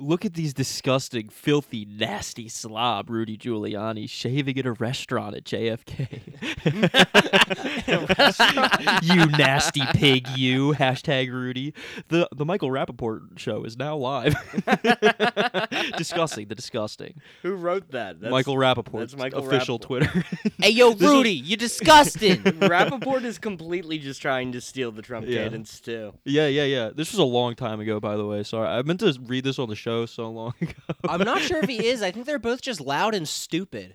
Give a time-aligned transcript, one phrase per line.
[0.00, 6.20] Look at these disgusting, filthy, nasty slob Rudy Giuliani shaving at a restaurant at JFK.
[9.02, 10.72] you nasty pig, you.
[10.72, 11.74] Hashtag Rudy.
[12.08, 14.34] The the Michael Rapaport show is now live.
[15.96, 17.20] disgusting, the disgusting.
[17.42, 18.20] Who wrote that?
[18.20, 19.00] That's, Michael Rapaport.
[19.00, 19.82] that's Michael official Rapaport.
[19.82, 20.24] Twitter.
[20.60, 22.38] Hey, yo, Rudy, you're disgusting.
[22.42, 25.44] Rapaport is completely just trying to steal the Trump Yeah.
[25.44, 26.14] cadence too.
[26.24, 26.90] yeah, yeah, yeah.
[26.94, 28.42] This was a long time ago, by the way.
[28.42, 28.66] Sorry.
[28.66, 30.72] I meant to read this on the show so long ago.
[31.08, 32.02] I'm not sure if he is.
[32.02, 33.94] I think they're both just loud and stupid.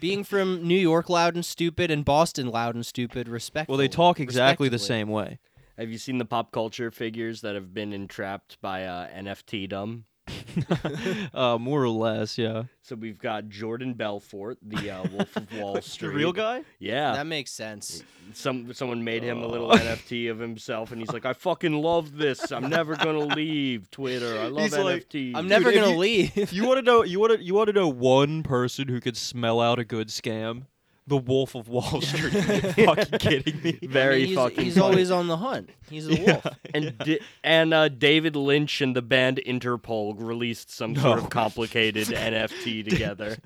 [0.00, 3.72] Being from New York, loud and stupid, and Boston, loud and stupid, respectfully.
[3.74, 5.38] well, they talk exactly the same way.
[5.78, 10.04] Have you seen the pop culture figures that have been entrapped by uh, NFT dumb?
[11.34, 12.64] uh, more or less, yeah.
[12.82, 16.62] So we've got Jordan Belfort, the uh, Wolf of Wall Street, The real guy?
[16.78, 17.12] Yeah.
[17.14, 18.04] That makes sense.
[18.34, 19.76] Some someone made him a little Oh.
[19.76, 22.50] NFT of himself, and he's like, "I fucking love this.
[22.52, 24.38] I'm never gonna leave Twitter.
[24.38, 26.52] I love He's like, I'm never if gonna you- leave.
[26.52, 27.02] You want to know?
[27.02, 27.42] You want to?
[27.44, 30.66] You want to know one person who could smell out a good scam?
[31.06, 32.34] The Wolf of Wall Street.
[32.48, 33.78] Are you fucking kidding me?
[33.82, 34.64] Very he's, fucking.
[34.64, 34.86] He's funny.
[34.86, 35.70] always on the hunt.
[35.90, 36.46] He's a wolf.
[36.72, 42.06] and Di- and uh, David Lynch and the band Interpol released some sort of complicated
[42.08, 43.36] NFT together.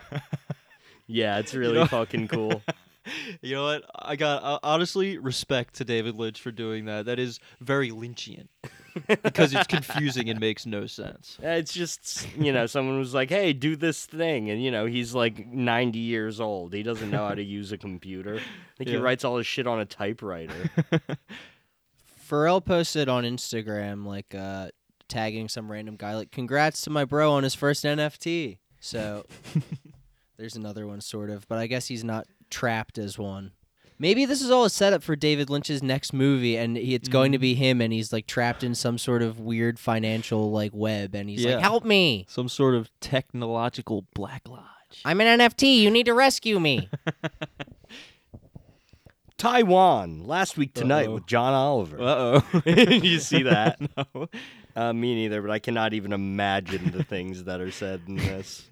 [1.07, 2.63] Yeah, it's really know- fucking cool.
[3.41, 3.85] You know what?
[3.95, 7.07] I got uh, honestly respect to David Lynch for doing that.
[7.07, 8.49] That is very Lynchian
[9.23, 11.39] because it's confusing and makes no sense.
[11.43, 15.15] It's just you know someone was like, "Hey, do this thing," and you know he's
[15.15, 16.73] like 90 years old.
[16.73, 18.37] He doesn't know how to use a computer.
[18.37, 20.71] I think he writes all his shit on a typewriter.
[22.29, 24.69] Pharrell posted on Instagram like uh
[25.09, 28.59] tagging some random guy like congrats to my bro on his first NFT.
[28.81, 29.27] So
[30.37, 33.53] there's another one sort of, but I guess he's not trapped as one.
[33.99, 37.33] Maybe this is all a setup for David Lynch's next movie and he, it's going
[37.33, 41.15] to be him and he's like trapped in some sort of weird financial like web
[41.15, 41.55] and he's Yeah.
[41.55, 42.27] like help me.
[42.29, 44.63] Some sort of technological black lodge.
[45.05, 45.79] I'm an NFT.
[45.79, 46.89] You need to rescue me.
[49.39, 51.15] Taiwan last week tonight Uh-oh.
[51.15, 51.99] with John Oliver.
[52.01, 52.63] Uh oh.
[52.71, 53.79] you see that?
[54.15, 54.29] no.
[54.75, 58.67] Uh, me neither, but I cannot even imagine the things that are said in this.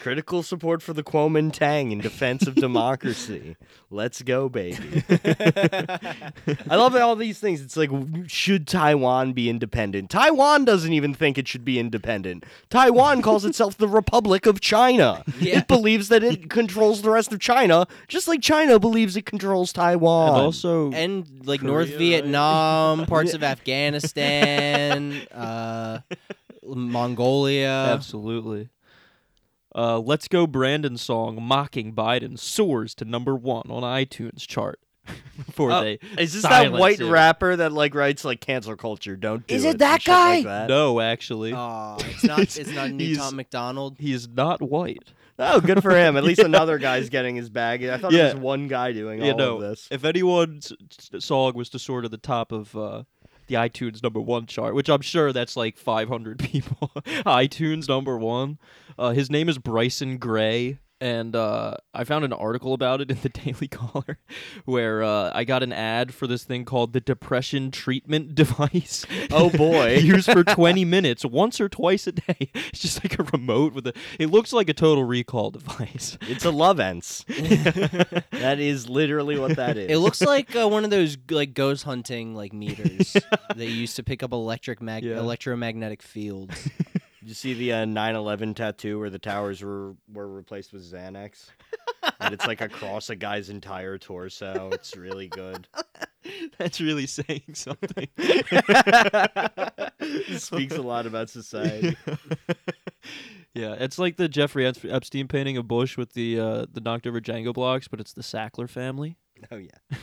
[0.00, 3.56] Critical support for the Kuomintang in defense of democracy.
[3.90, 5.02] Let's go, baby.
[6.68, 7.60] I love all these things.
[7.62, 7.90] It's like,
[8.26, 10.10] should Taiwan be independent?
[10.10, 12.44] Taiwan doesn't even think it should be independent.
[12.70, 15.24] Taiwan calls itself the Republic of China.
[15.38, 15.58] Yeah.
[15.58, 19.72] It believes that it controls the rest of China, just like China believes it controls
[19.72, 20.28] Taiwan.
[20.28, 21.98] And also, and like North Korea, right?
[21.98, 26.00] Vietnam, parts of Afghanistan, uh,
[26.66, 27.68] Mongolia.
[27.92, 28.68] Absolutely.
[29.74, 34.78] Uh, Let's Go Brandon song mocking Biden soars to number one on iTunes chart.
[35.46, 37.10] Before Oh, they Is this that white it.
[37.10, 39.16] rapper that like writes like cancel culture?
[39.16, 39.70] Don't do Is it.
[39.74, 40.50] it that shit like guy?
[40.60, 40.68] that?
[40.68, 42.38] No, actually, Oh, it's not.
[42.40, 43.96] It's not new Tom MacDonald.
[43.98, 45.12] He's not white.
[45.38, 46.16] Oh, good for him.
[46.16, 47.84] At least another guy's getting his bag.
[47.84, 48.28] I thought Yeah.
[48.28, 49.54] it was one guy doing Yeah, all no.
[49.56, 49.88] of this.
[49.90, 50.72] If anyone's
[51.18, 53.02] song was to soar to the top of uh,
[53.46, 56.90] the iTunes number one chart, which I'm sure that's like 500 people,
[57.24, 58.58] iTunes number one.
[58.98, 60.78] Uh, his name is Bryson Gray.
[61.04, 64.18] And uh, I found an article about it in the Daily Caller
[64.64, 69.04] where uh, I got an ad for this thing called the Depression Treatment Device.
[69.30, 69.96] Oh, boy.
[70.02, 72.50] Used for 20 minutes, once or twice a day.
[72.54, 73.92] It's just like a remote with a.
[74.18, 76.16] It looks like a total recall device.
[76.22, 77.26] It's a love ends.
[77.28, 79.90] that is literally what that is.
[79.90, 83.14] It looks like uh, one of those like ghost hunting like meters
[83.54, 85.18] they used to pick up electric mag- Yeah.
[85.18, 86.70] electromagnetic fields.
[87.24, 91.46] Did you see the uh, 9/11 tattoo where the towers were were replaced with Xanax?
[92.20, 94.68] and it's like across a guy's entire torso.
[94.74, 95.66] It's really good.
[96.58, 98.08] That's really saying something.
[98.18, 99.32] It
[100.42, 101.96] speaks a lot about society.
[103.54, 107.22] yeah, it's like the Jeffrey Epstein painting of Bush with the uh, the knocked over
[107.22, 109.16] Jenga blocks, but it's the Sackler family.
[109.50, 109.96] Oh yeah.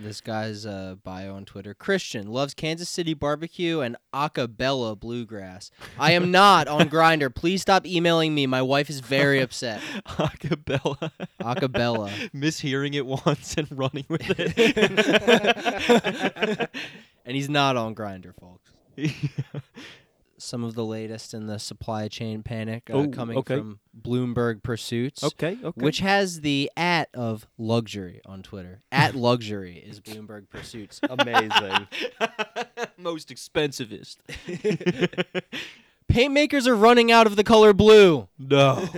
[0.00, 5.72] This guy's uh, bio on Twitter: Christian loves Kansas City barbecue and acapella bluegrass.
[5.98, 7.34] I am not on Grindr.
[7.34, 8.46] Please stop emailing me.
[8.46, 9.80] My wife is very upset.
[10.06, 11.10] Acapella.
[11.40, 12.10] Acapella.
[12.34, 14.56] Mishearing it once and running with it.
[17.24, 18.70] and he's not on Grindr, folks.
[20.38, 23.56] Some of the latest in the supply chain panic uh, Oh, coming okay.
[23.56, 25.24] from Bloomberg Pursuits.
[25.24, 25.84] okay, okay.
[25.84, 28.80] Which has the at of luxury on Twitter.
[28.92, 31.00] At luxury is Bloomberg Pursuits.
[31.08, 31.88] Amazing.
[32.96, 34.18] most expensivest?
[36.08, 38.28] Paint makers are running out of the color blue.
[38.38, 38.88] no.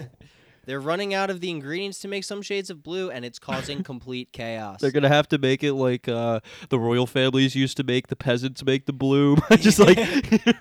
[0.66, 3.82] They're running out of the ingredients to make some shades of blue, and it's causing
[3.84, 4.80] complete chaos.
[4.80, 8.16] They're gonna have to make it like uh, the royal families used to make the
[8.16, 9.98] peasants make the blue, by just like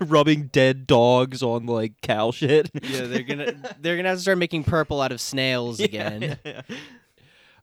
[0.00, 2.70] rubbing dead dogs on like cow shit.
[2.82, 6.38] yeah, they're gonna they're gonna have to start making purple out of snails again.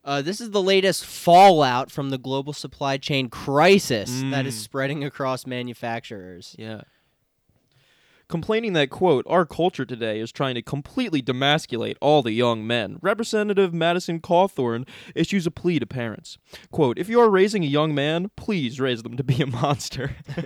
[0.05, 4.59] Uh, this is the latest fallout from the global supply chain crisis that is Mm.
[4.63, 6.55] spreading across manufacturers.
[6.57, 6.81] Yeah.
[8.29, 12.99] Complaining that, quote, our culture today is trying to completely demasculate all the young men,
[13.01, 14.85] Representative Madison Cawthorn
[15.15, 16.37] issues a plea to parents.
[16.69, 20.15] Quote, if you are raising a young man, please raise them to be a monster.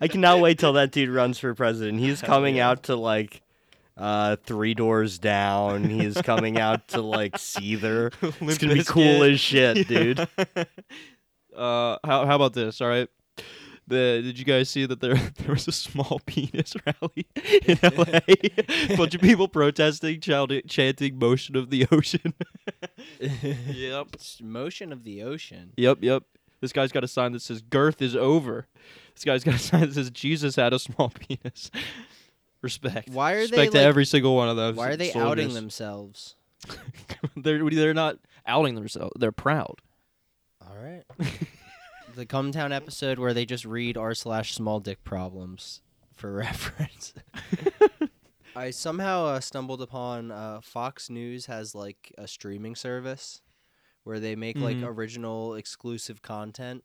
[0.00, 2.00] I cannot wait till that dude runs for president.
[2.00, 3.42] He's coming out to like
[3.96, 5.84] uh three doors down.
[5.84, 8.12] He's coming out to like Seether.
[8.40, 10.26] It's gonna be cool as shit, dude.
[11.56, 13.08] Uh, how, how about this, all right?
[13.88, 17.26] The, did you guys see that there there was a small penis rally
[17.66, 18.18] in LA?
[18.90, 22.34] a bunch of people protesting, chanting, chanting "Motion of the Ocean."
[23.20, 24.08] yep.
[24.14, 25.72] It's motion of the ocean.
[25.76, 26.24] Yep, yep.
[26.60, 28.66] This guy's got a sign that says "Girth is over."
[29.14, 31.70] This guy's got a sign that says "Jesus had a small penis."
[32.62, 33.10] Respect.
[33.10, 34.74] Why are they, Respect to like- every single one of those.
[34.74, 36.34] Why are they outing themselves?
[37.36, 39.12] they're they're not outing themselves.
[39.20, 39.80] They're proud.
[40.66, 41.04] All right.
[42.16, 45.82] The Cumtown episode where they just read r slash small dick problems
[46.14, 47.14] for reference.
[48.56, 53.42] I somehow uh, stumbled upon uh, Fox News has like a streaming service
[54.04, 54.86] where they make like Mhm.
[54.86, 56.82] original exclusive content,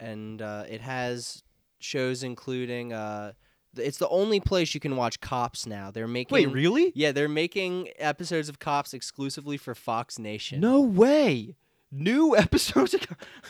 [0.00, 1.42] and uh, it has
[1.78, 2.92] shows including.
[2.94, 3.32] Uh,
[3.74, 5.90] th- it's the only place you can watch Cops now.
[5.90, 6.32] They're making.
[6.34, 6.92] Wait, really?
[6.94, 10.60] Yeah, they're making episodes of Cops exclusively for Fox Nation.
[10.60, 11.56] No way.
[11.92, 12.94] New episodes.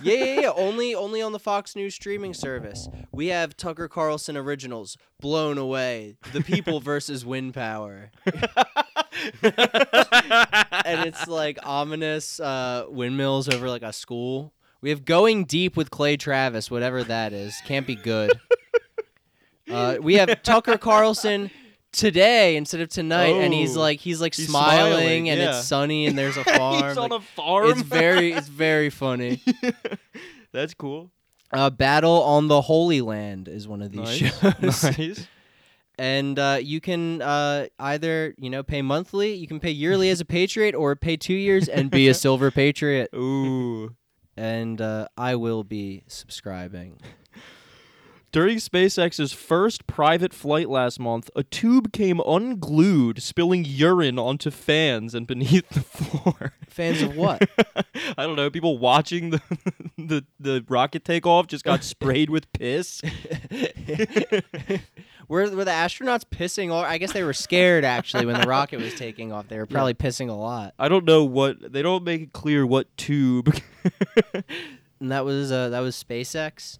[0.03, 0.53] Yeah, yeah, yeah.
[0.55, 2.89] Only, only on the Fox News streaming service.
[3.13, 8.11] We have Tucker Carlson originals, Blown Away, The People versus Wind Power,
[9.43, 14.53] and it's like ominous uh, windmills over like a school.
[14.81, 17.57] We have Going Deep with Clay Travis, whatever that is.
[17.67, 18.33] Can't be good.
[19.69, 21.51] Uh, we have Tucker Carlson
[21.97, 23.81] today instead of tonight, and he's Oh.
[23.81, 25.59] like he's like He's smiling, smiling, and yeah.
[25.59, 26.89] it's sunny, and there's a farm.
[26.89, 27.71] He's on a farm.
[27.71, 29.43] it's very, it's very funny.
[30.53, 31.11] That's cool.
[31.53, 34.41] Uh, Battle on the Holy Land is one of these Nice.
[34.41, 34.99] shows.
[34.99, 35.27] nice.
[35.99, 40.21] and uh, you can uh, either you know pay monthly, you can pay yearly as
[40.21, 43.11] a patriot, or pay two years and be a silver patriot.
[43.15, 43.95] Ooh.
[44.37, 47.01] And uh, I will be subscribing.
[48.37, 55.15] During SpaceX's first private flight last month, a tube came unglued, spilling urine onto fans
[55.15, 56.53] and beneath the floor.
[56.69, 57.49] Fans of what?
[58.19, 58.51] I don't know.
[58.51, 59.41] People watching the
[59.97, 63.01] the, the rocket take off just got sprayed with piss.
[65.29, 66.71] were were the astronauts pissing?
[66.71, 69.49] Or I guess they were scared actually when the rocket was taking off.
[69.49, 70.75] They were probably pissing a lot.
[70.79, 73.59] I don't know what they don't make it clear what tube.
[75.01, 76.79] And that was uh, that was SpaceX.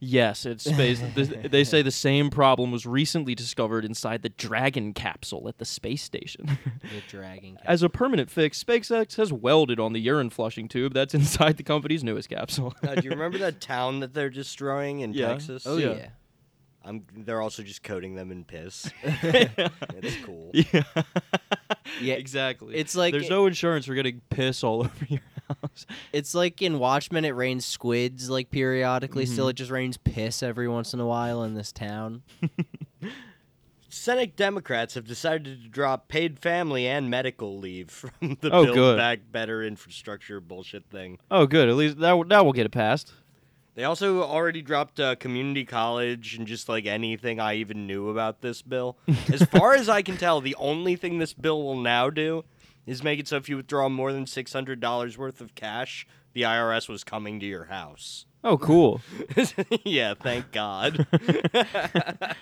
[0.00, 1.00] Yes, it's space.
[1.14, 5.64] th- they say the same problem was recently discovered inside the Dragon capsule at the
[5.64, 6.58] space station.
[6.82, 7.58] The dragging.
[7.64, 11.62] As a permanent fix, SpaceX has welded on the urine flushing tube that's inside the
[11.62, 12.74] company's newest capsule.
[12.82, 15.28] Uh, do you remember that town that they're destroying in Yeah.
[15.28, 15.64] Texas?
[15.66, 15.94] Oh Yeah.
[15.94, 16.08] yeah.
[16.82, 18.90] I'm, they're also just coating them in piss.
[19.04, 20.50] it's cool.
[20.54, 20.82] yeah.
[22.00, 22.74] Yeah, exactly.
[22.74, 25.20] it's like- there's no insurance for getting piss all over your
[25.62, 25.86] house.
[26.12, 29.26] It's like in Watchmen, it rains squids like periodically.
[29.26, 29.50] Still, Mhm.
[29.50, 32.22] it just rains piss every once in a while in this town.
[33.92, 38.76] Senate Democrats have decided to drop paid family and medical leave from the Oh, Build
[38.76, 38.96] good.
[38.96, 41.18] Back Better infrastructure bullshit thing.
[41.30, 41.68] Oh, good.
[41.68, 43.12] At least that that will get it passed.
[43.74, 48.42] They also already dropped uh, community college and just like anything I even knew about
[48.42, 48.96] this bill.
[49.32, 52.44] as far as I can tell, the only thing this bill will now do
[52.86, 56.06] is make it so if you withdraw more than six hundred dollars worth of cash,
[56.32, 58.26] the IRS was coming to your house.
[58.42, 59.02] Oh, cool.
[59.84, 61.06] yeah, thank God.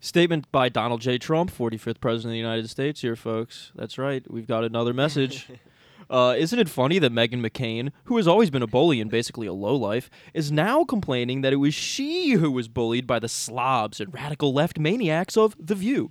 [0.00, 1.16] Statement by Donald J.
[1.16, 3.00] Trump, 45th President of the United States.
[3.00, 3.72] Here, folks.
[3.74, 4.28] That's right.
[4.30, 5.48] We've got another message.
[6.10, 9.46] Uh, isn't it funny that Meghan McCain, who has always been a bully and basically
[9.46, 13.98] a lowlife, is now complaining that it was she who was bullied by the slobs
[13.98, 16.10] and radical left maniacs of The View?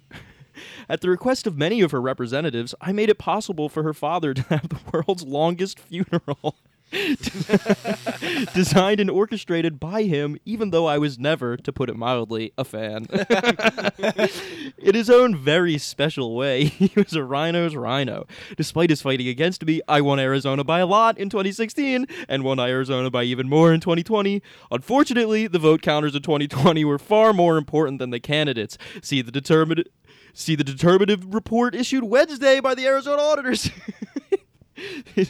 [0.90, 4.34] At the request of many of her representatives, I made it possible for her father
[4.34, 6.56] to have the world's longest funeral.
[8.54, 12.66] designed and orchestrated by him, even though I was never, to put it mildly, a
[12.66, 13.08] fan.
[14.78, 18.28] In his own very special way, he was a rhino's rhino.
[18.58, 22.60] Despite his fighting against me, I won Arizona by a lot in 2016 and won
[22.60, 24.42] Arizona by even more in 2020.
[24.70, 28.78] Unfortunately, the vote counters of 2020 were far more important than the candidates.
[29.02, 29.88] See the determined
[30.34, 33.70] see the determinative report issued Wednesday by the Arizona auditors.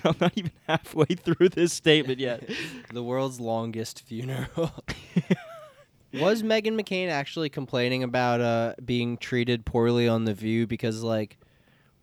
[0.03, 2.50] I'm not even halfway through this statement yet.
[2.93, 4.72] the world's longest funeral.
[6.13, 11.38] Was Meghan McCain actually complaining about uh being treated poorly on the View because like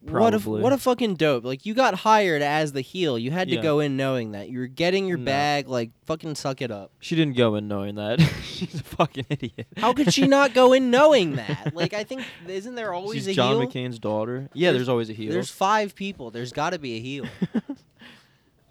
[0.01, 1.45] what a what a fucking dope.
[1.45, 3.19] Like you got hired as the heel.
[3.19, 3.63] You had to Yeah.
[3.63, 4.49] go in knowing that.
[4.49, 5.25] You were getting your No.
[5.25, 6.93] bag like fucking suck it up.
[7.01, 8.21] She didn't go in knowing that.
[8.45, 9.67] She's a fucking idiot.
[9.77, 11.75] How could she not go in knowing that?
[11.75, 13.67] Like I think isn't there always She's a John heel?
[13.69, 14.49] McCain's daughter.
[14.55, 15.33] Yeah, There's- there's, always a heel.
[15.33, 16.31] There's five people.
[16.31, 17.27] There's got to be a heel.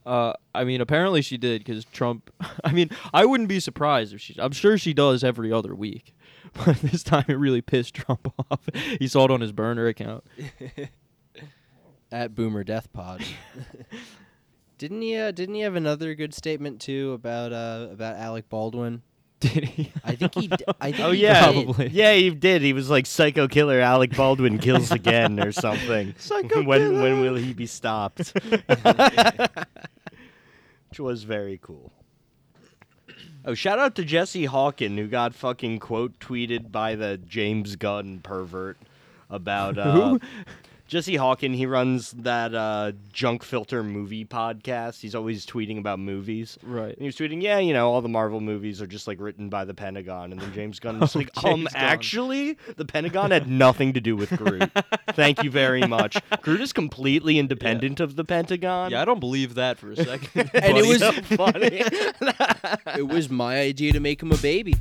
[0.06, 2.32] Uh, I mean, apparently she did because Trump.
[2.64, 4.36] I mean, I wouldn't be surprised if she.
[4.40, 6.16] I'm sure she does every other week,
[6.66, 8.62] but this time it really pissed Trump off.
[9.00, 10.24] He saw it on his burner account.
[12.12, 13.24] At Boomer Death Pod.
[14.78, 15.16] didn't he?
[15.18, 19.02] Uh, didn't he have another good statement too about uh about Alec Baldwin?
[19.40, 19.92] Did he?
[20.04, 20.48] I think he.
[20.48, 21.66] d- I think Oh he yeah, did.
[21.66, 21.88] Probably.
[21.90, 22.62] yeah, he did.
[22.62, 26.16] He was like psycho killer Alec Baldwin kills again or something.
[26.18, 28.34] Psycho when when will he be stopped?
[30.90, 31.92] Which was very cool.
[33.46, 38.20] Oh, shout out to Jesse Hawken who got fucking quote tweeted by the James Gunn
[38.22, 38.78] pervert
[39.30, 40.20] about uh, Who?
[40.88, 41.54] Jesse Hawken.
[41.56, 45.02] He runs that uh, junk filter movie podcast.
[45.02, 46.58] He's always tweeting about movies.
[46.64, 46.94] Right.
[46.94, 49.50] And he was tweeting, yeah, you know, all the Marvel movies are just like written
[49.50, 50.32] by the Pentagon.
[50.32, 51.68] And then James Gunn was Oh, like, um, Gunn.
[51.76, 54.70] actually, the Pentagon had nothing to do with Groot.
[55.12, 56.18] Thank you very much.
[56.42, 58.92] Groot is completely independent of the Pentagon.
[58.92, 60.52] Yeah, I don't believe that for a second.
[60.54, 61.84] And it was- so funny.
[62.98, 64.74] It was my idea to make him a baby.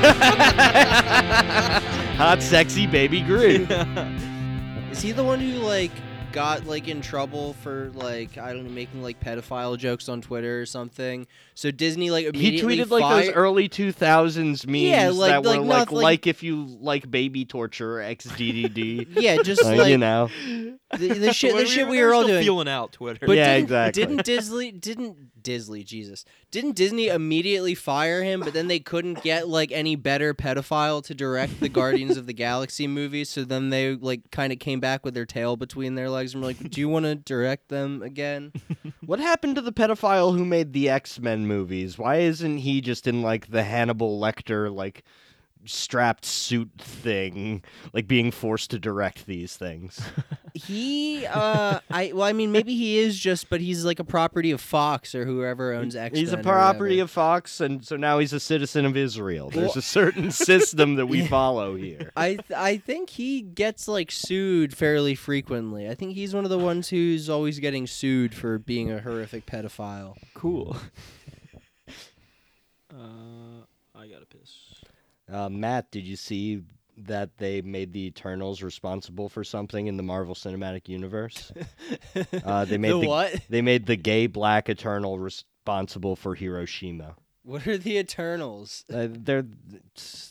[2.16, 3.70] Hot, sexy baby Groot.
[4.90, 5.90] Is he the one who like
[6.32, 10.60] got like in trouble for like I don't know making like pedophile jokes on Twitter
[10.60, 11.26] or something?
[11.54, 15.48] So Disney like He immediately tweeted like those early 2000s memes Yeah, like- that were
[15.50, 19.08] like like, not like, like- if you like baby torture XDDD.
[19.20, 20.28] Yeah, just Uh, like you know.
[20.96, 21.56] the, the shit.
[21.56, 22.44] The shit were- we were all still doing.
[22.44, 23.26] feeling out Twitter.
[23.26, 24.02] But Yeah, didn't, exactly.
[24.04, 28.40] Didn't Disney didn't Disney Jesus didn't Disney immediately fire him?
[28.40, 32.32] But then they couldn't get like any better pedophile to direct the Guardians of the
[32.32, 33.28] Galaxy movies.
[33.28, 36.42] So then they like kind of came back with their tail between their legs and
[36.42, 38.52] were like, "Do you want to direct them again?"
[39.04, 41.98] What happened to the pedophile who made the X Men movies?
[41.98, 45.04] Why isn't he just in like the Hannibal Lecter like
[45.66, 50.00] strapped suit thing, like being forced to direct these things?
[50.56, 54.52] He, uh, I well, I mean, maybe he is just, but he's like a property
[54.52, 56.16] of Fox or whoever owns X.
[56.16, 59.50] he's a property of Fox, and so now he's a citizen of Israel.
[59.50, 62.12] There's Well- a certain system that we follow here.
[62.16, 65.88] I th- I think he gets like sued fairly frequently.
[65.88, 69.46] I think he's one of the ones who's always getting sued for being a horrific
[69.46, 70.14] pedophile.
[70.34, 70.76] cool.
[72.92, 74.63] uh, I gotta piss.
[75.30, 76.62] Uh, Matt, did you see
[76.96, 81.52] that they made the Eternals responsible for something in the Marvel Cinematic Universe?
[82.44, 83.40] Uh, they made the the- what?
[83.48, 87.16] They made the gay black Eternal responsible for Hiroshima.
[87.42, 88.84] What are the Eternals?
[88.92, 89.44] Uh, they're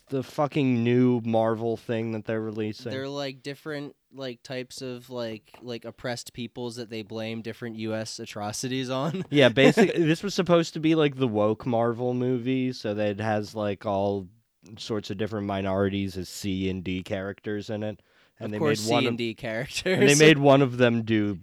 [0.09, 2.91] the fucking new Marvel thing that they're releasing.
[2.91, 8.17] They're like different like types of like like oppressed peoples that they blame different U.S.
[8.19, 9.25] atrocities on.
[9.29, 13.19] yeah, basically, this was supposed to be like the woke Marvel movie, so that it
[13.19, 14.27] has like all
[14.77, 18.01] sorts of different minorities as C and D characters in it,
[18.39, 19.99] and of they course, made C one and of, D characters.
[19.99, 21.37] and they made one of them do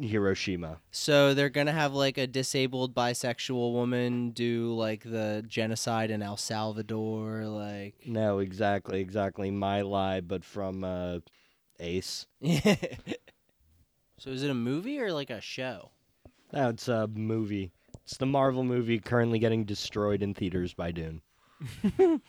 [0.00, 0.78] Hiroshima.
[0.90, 6.36] so they're gonna have like a disabled bisexual woman do like the genocide in El
[6.36, 7.94] Salvador, like.
[8.06, 9.50] No, exactly, exactly.
[9.50, 11.18] My lie, but from uh,
[11.80, 12.26] Ace.
[14.18, 15.90] so is it a movie or like a show?
[16.52, 17.70] No, it's a movie.
[18.04, 21.22] It's the Marvel movie currently getting destroyed in theaters by Dune.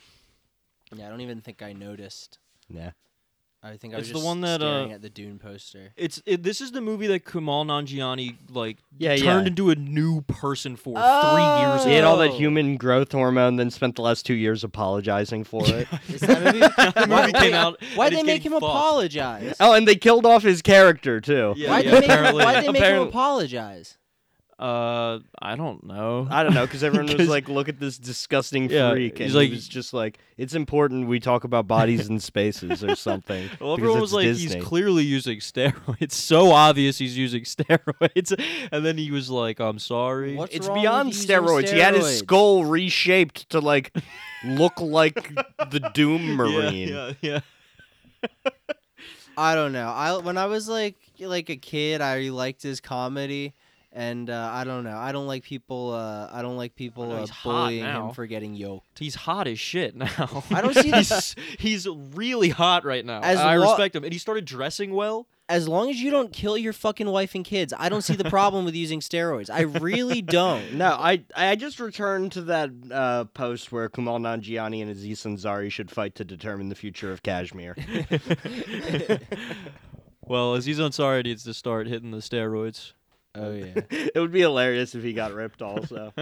[0.94, 2.38] Yeah, I don't even think I noticed.
[2.68, 2.90] Yeah.
[3.60, 5.90] I think I It's was the just one that, staring uh, at the Dune poster.
[5.96, 9.46] It's it, this is the movie that Kumail Nanjiani like Yeah, turned yeah.
[9.48, 12.36] into a new person for three years He had all that Oh.
[12.36, 15.88] human growth hormone, then spent the last two years apologizing for it.
[16.08, 16.60] Is that movie?
[16.60, 17.82] the Why- movie came wait, out.
[17.96, 18.62] Why'd and they it's make him getting fucked.
[18.76, 19.56] apologize?
[19.58, 21.54] oh, and they killed off his character too.
[21.56, 22.44] Yeah, Why'd yeah, they make him, apparently.
[22.44, 23.97] why'd they make him apparently- apologize?
[24.58, 26.26] Uh, I don't know.
[26.28, 29.32] I don't know, because everyone was like, "Look at this disgusting Yeah, freak," and he's
[29.32, 33.48] he like- was just like, "It's important we talk about bodies and spaces or something."
[33.60, 34.56] Well, everyone was like, Disney.
[34.56, 35.96] he's clearly using steroids.
[36.00, 38.32] It's so obvious he's using steroids.
[38.72, 40.34] And then he was like, I'm sorry.
[40.34, 41.68] What's It's beyond with using steroids.
[41.68, 43.96] He had his skull reshaped to like
[44.44, 45.34] look like
[45.70, 46.88] the Doom Yeah, Marine.
[46.88, 47.40] Yeah, yeah.
[49.36, 49.88] I don't know.
[49.88, 53.54] I when I was like like a kid, I liked his comedy,
[53.92, 54.96] and uh, I don't know.
[54.96, 55.92] I don't like people.
[55.92, 58.98] Uh, I don't like people know, uh, bullying him for getting yoked.
[58.98, 60.44] He's hot as shit now.
[60.50, 61.34] I don't see this.
[61.58, 63.20] he's, he's really hot right now.
[63.22, 64.04] As I lo- respect him.
[64.04, 65.26] And he started dressing well.
[65.50, 68.28] As long as you don't kill your fucking wife and kids, I don't see the
[68.28, 69.48] problem with using steroids.
[69.48, 70.74] I really don't.
[70.74, 75.72] No, I I just returned to that uh, post where Kumail Nanjiani and Aziz Ansari
[75.72, 77.74] should fight to determine the future of Kashmir.
[80.20, 82.92] Well, Aziz Ansari needs to start hitting the steroids.
[83.38, 83.74] Oh yeah.
[83.90, 85.62] it would be hilarious if he got ripped.
[85.62, 86.12] Also,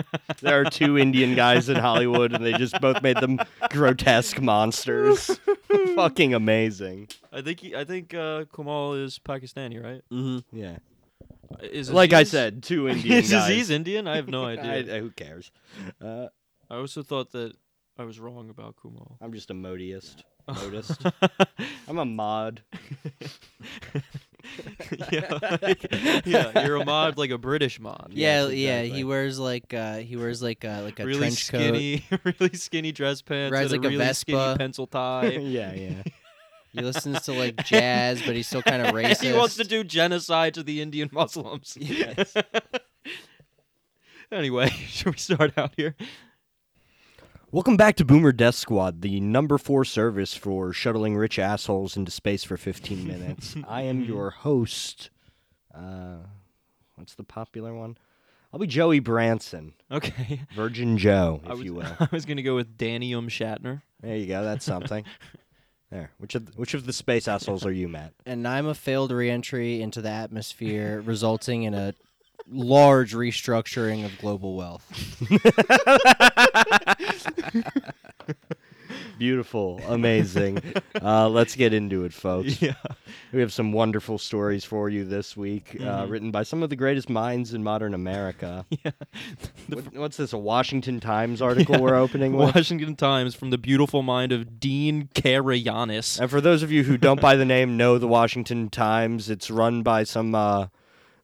[0.42, 3.38] there are two Indian guys in Hollywood, and they just both made them
[3.70, 5.38] grotesque monsters.
[5.94, 7.08] Fucking amazing.
[7.32, 10.02] I think he, I think uh, Kumail is Pakistani, right?
[10.10, 10.76] hmm Yeah.
[11.62, 13.50] Is Like I said, two Indian is guys.
[13.50, 14.06] Aziz Indian?
[14.06, 14.98] I have no I- idea.
[15.00, 15.50] who cares?
[16.02, 16.26] Uh,
[16.68, 17.54] I also thought that
[17.98, 19.16] I was wrong about Kumail.
[19.20, 20.24] I'm just a modiest.
[20.48, 21.00] Modist.
[21.88, 22.62] I'm a mod.
[25.12, 25.74] yeah,
[26.24, 28.08] yeah, you're a mod like a British mod.
[28.10, 28.80] Yeah, Yes, yeah.
[28.80, 29.04] He exactly.
[29.04, 31.60] wears like uh, he wears like uh, like a really trench coat.
[31.60, 34.58] skinny, really skinny dress pants, Rides like a a really skinny Vespa.
[34.58, 35.28] pencil tie.
[35.30, 36.02] yeah, yeah.
[36.72, 39.22] He listens to like jazz, but he's still kind of racist.
[39.22, 41.76] he wants to do genocide to the Indian Muslims.
[41.80, 42.34] Yes.
[44.30, 45.94] anyway, should we start out here?
[47.56, 52.10] Welcome back to Boomer Death Squad, the number four service for shuttling rich assholes into
[52.10, 53.56] space for 15 minutes.
[53.66, 55.08] I am your host.
[55.74, 56.16] Uh,
[56.96, 57.96] what's the popular one?
[58.52, 60.42] I'll be Joey Branson, Okay.
[60.54, 61.96] Virgin Joe, if was, you will.
[61.98, 63.80] I was gonna go with Danny Um Shatner.
[64.02, 64.44] There you go.
[64.44, 65.04] That's something.
[65.88, 66.10] There.
[66.18, 68.12] Which of which of the space assholes are you, Matt?
[68.26, 71.94] and I'm a failed reentry into the atmosphere, resulting in a
[72.50, 74.84] large restructuring of global wealth.
[79.18, 80.60] Beautiful, amazing.
[81.02, 82.60] Uh, let's get into it, folks.
[82.66, 82.74] Yeah.
[83.32, 86.10] We have some wonderful stories for you this week, uh, Mhm.
[86.10, 88.64] written by some of the greatest minds in modern America.
[88.84, 88.90] Yeah.
[89.68, 90.32] What, what's this?
[90.32, 92.54] A Washington Times article we're opening with?
[92.54, 96.20] Washington Times from the beautiful mind of Dean Karayanis.
[96.20, 99.50] And for those of you who don't by the name know the Washington Times, it's
[99.50, 100.66] run by some uh,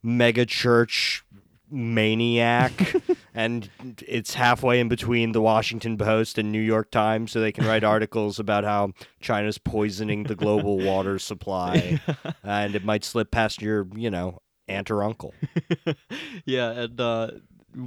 [0.02, 1.24] mega church
[1.72, 2.94] maniac,
[3.34, 3.68] and
[4.06, 7.84] it's halfway in between the Washington Post and New York Times, so they can write
[7.94, 12.00] articles about how China's poisoning the global water supply,
[12.42, 15.34] and it might slip past your, you know, aunt or uncle.
[16.44, 17.30] yeah, and uh,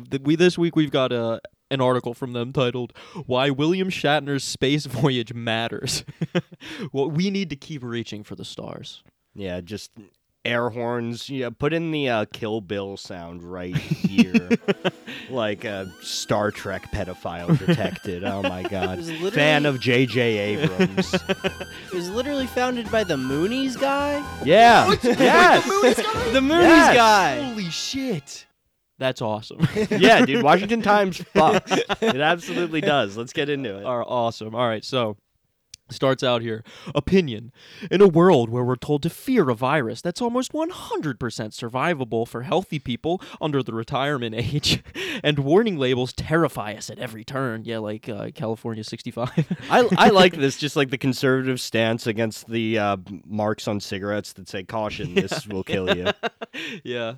[0.10, 1.40] th- we this week we've got a
[1.72, 2.94] an article from them titled
[3.26, 6.04] "Why William Shatner's Space Voyage Matters."
[6.92, 9.04] well, we need to keep reaching for the stars.
[9.34, 9.92] Yeah, just
[10.46, 11.30] air horns.
[11.30, 14.50] Yeah, put in the uh, Kill Bill sound right here,
[15.30, 18.24] like a Star Trek pedophile detected.
[18.24, 20.20] Oh my god, literally- fan of J.J.
[20.38, 21.16] Abrams.
[21.26, 24.18] It was literally founded by the Moonies guy.
[24.44, 25.66] yeah, yes,
[26.34, 26.96] The Moonies Yes.
[26.96, 27.42] guy.
[27.42, 28.46] Holy shit!
[28.98, 29.66] That's awesome.
[29.90, 30.44] yeah, dude.
[30.44, 31.78] Washington Times fucks.
[32.02, 33.16] It absolutely does.
[33.18, 33.86] Let's get into it.
[33.86, 34.54] are awesome.
[34.56, 35.16] All right, so
[35.90, 36.64] starts out here.
[36.94, 37.52] Opinion.
[37.92, 42.44] In a world where we're told to fear a virus that's almost 100% survivable for
[42.44, 44.84] healthy people under the retirement age,
[45.24, 47.64] and warning labels terrify us at every turn.
[47.66, 49.58] Yeah, like uh, California 65.
[49.70, 54.34] I, I like this, just like the conservative stance against the uh, marks on cigarettes
[54.34, 56.08] that say "caution, this will kill you."
[56.84, 57.16] yeah.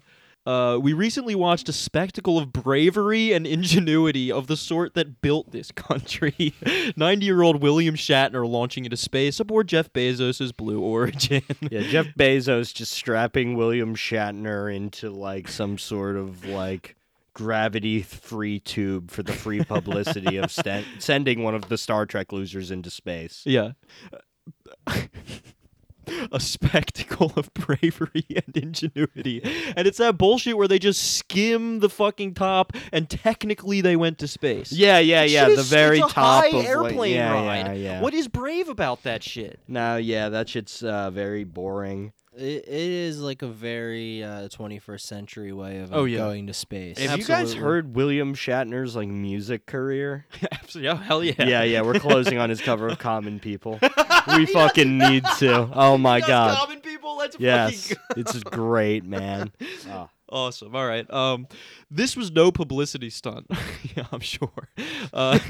[0.48, 5.52] Uh, we recently watched a spectacle of bravery and ingenuity of the sort that built
[5.52, 6.54] this country.
[6.96, 11.42] 90 year old William Shatner launching into space aboard Jeff Bezos' Blue Origin.
[11.70, 16.96] Yeah, Jeff Bezos just strapping William Shatner into like some sort of like
[17.34, 22.32] gravity free tube for the free publicity of sten- sending one of the Star Trek
[22.32, 23.42] losers into space.
[23.46, 23.74] Yeah.
[26.32, 29.42] A spectacle of bravery and ingenuity.
[29.76, 34.18] And it's that bullshit where they just skim the fucking top and technically they went
[34.20, 34.72] to space.
[34.72, 35.46] Yeah, yeah, That yeah.
[35.48, 37.66] shit The is- very it's a top high of like- airplane yeah, ride.
[37.68, 38.02] Yeah, yeah.
[38.02, 39.60] What is brave about that shit?
[39.68, 42.14] No, yeah, that shit's uh, very boring.
[42.38, 46.20] It, it is like a very uh, 21st century way of uh, Oh, yeah.
[46.20, 47.00] going to space.
[47.00, 50.26] Have you guys heard William Shatner's like music career?
[50.52, 50.90] Absolutely.
[50.90, 51.34] Oh, hell yeah.
[51.40, 53.80] Yeah, yeah, we're closing on his cover of Common People.
[54.36, 55.70] We fucking need to.
[55.74, 56.58] Oh my god.
[56.58, 59.54] Common people, let's Yes, fucking it's great, man.
[59.90, 60.10] Ah.
[60.30, 60.76] Awesome.
[60.76, 61.10] All right.
[61.14, 61.48] Um,
[61.90, 63.48] this was no publicity stunt.
[63.96, 64.52] yeah, I'm sure.
[65.14, 65.40] Uh,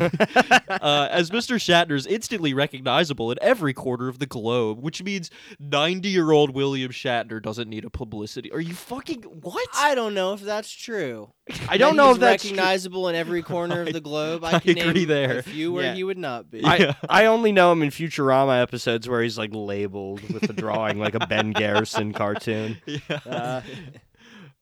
[0.70, 1.56] uh, as Mr.
[1.56, 6.92] Shatner's instantly recognizable in every corner of the globe, which means 90 year old William
[6.92, 8.52] Shatner doesn't need a publicity.
[8.52, 9.68] Are you fucking what?
[9.76, 11.32] I don't know if that's true.
[11.70, 12.58] I don't That know if that's true.
[12.58, 14.44] recognizagree in every corner of the globe.
[14.44, 15.38] I, I can agree name there.
[15.40, 15.94] a few where Yeah.
[15.96, 16.60] he would not be.
[16.60, 16.94] Yeah.
[17.10, 21.00] I, I only know him in Futurama episodes where he's like labeled with a drawing
[21.00, 22.78] like a Ben Garrison cartoon.
[22.86, 23.00] yeah.
[23.26, 23.62] Uh,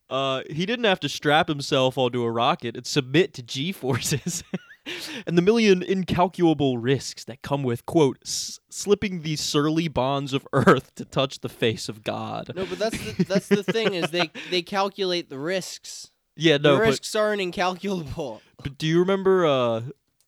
[0.09, 4.43] Uh, he didn't have to strap himself onto a rocket and submit to G forces.
[5.27, 10.47] and the million incalculable risks that come with, quote, s- slipping the surly bonds of
[10.53, 12.51] Earth to touch the face of God.
[12.55, 16.11] no, but that's the, that's the thing is they they calculate the risks.
[16.35, 18.41] Yeah, no, the but, risks aren't incalculable.
[18.61, 19.45] but do you remember?
[19.45, 19.81] Uh,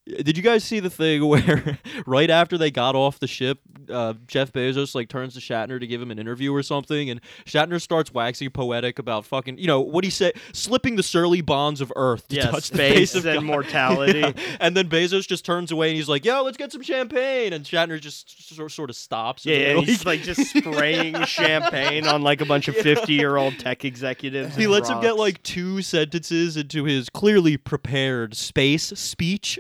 [0.06, 3.60] did you guys see the thing where right after they got off the ship,
[3.90, 7.22] uh, Jeff Bezos like turns to Shatner to give him an interview or something, and
[7.46, 11.82] Shatner starts waxing poetic about fucking, you know, what he said, slipping the surly bonds
[11.82, 13.46] of Earth to yeah, touch the face space of and God.
[13.52, 14.20] mortality.
[14.20, 14.32] Yeah.
[14.60, 17.66] And then Bezos just turns away and he's like, "Yo, let's get some champagne." And
[17.66, 19.46] Shatner just sort sort of stops.
[19.46, 24.56] Yeah, yeah, he's like just spraying champagne on like a bunch of fifty-year-old tech executives.
[24.56, 29.60] he lets him get like two sentences into his clearly prepared space speech.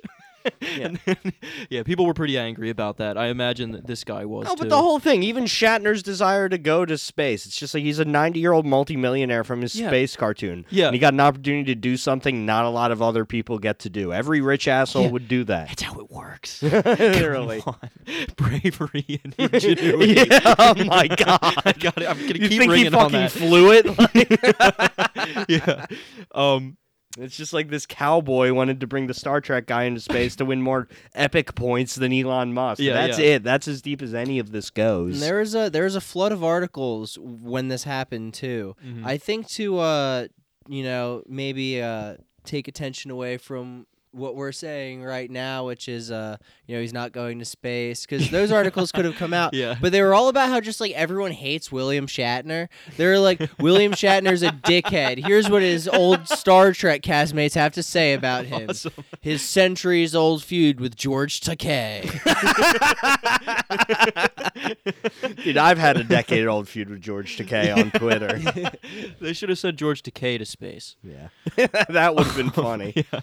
[0.62, 1.34] And then-
[1.70, 3.18] yeah, people were pretty angry about that.
[3.18, 4.70] I imagine that this guy was No, but too.
[4.70, 8.06] the whole thing, even Shatner's desire to go to space, it's just like he's a
[8.06, 9.88] 90 year old multimillionaire from his Yeah.
[9.90, 10.66] space cartoon.
[10.70, 10.88] Yeah.
[10.88, 13.80] And he got an opportunity to do something not a lot of other people get
[13.80, 14.14] to do.
[14.14, 15.10] Every rich asshole Yeah.
[15.12, 15.68] would do that.
[15.70, 16.62] That's how it works.
[16.64, 17.64] Literally.
[18.38, 20.14] Bravery and ingenuity.
[20.30, 21.40] yeah, oh my god.
[21.66, 22.08] I got it.
[22.10, 23.32] I'm gonna You keep think he ringing on fucking that.
[23.32, 23.86] flew it?
[23.98, 25.86] Like, yeah.
[26.34, 26.78] Um.
[27.18, 30.46] It's just like this cowboy wanted to bring the Star Trek guy into space to
[30.46, 32.82] win more epic points than Elon Musk.
[32.82, 33.26] Yeah, That's yeah.
[33.36, 33.44] it.
[33.44, 35.14] That's as deep as any of this goes.
[35.14, 38.76] And there a there was a flood of articles when this happened too.
[38.86, 39.06] mhm.
[39.06, 40.28] I think to uh
[40.68, 46.12] you know maybe uh take attention away from what we're saying right now, which is
[46.12, 49.54] uh you know he's not going to space because those articles could have come out.
[49.58, 49.76] Yeah.
[49.80, 52.68] But they were all about how just like everyone hates William Shatner.
[52.96, 55.26] They were like William Shatner's a dickhead.
[55.26, 58.70] Here's what his old Star Trek castmates have to say about him.
[58.70, 58.94] Awesome.
[59.22, 62.04] His centuries old feud with George Takei.
[65.44, 68.40] Dude, I've had a decade old feud with George Takei on Twitter.
[69.22, 70.96] they should have sent George Takei to space.
[71.04, 71.28] yeah.
[71.90, 72.94] that would have been funny.
[72.96, 73.20] Yeah.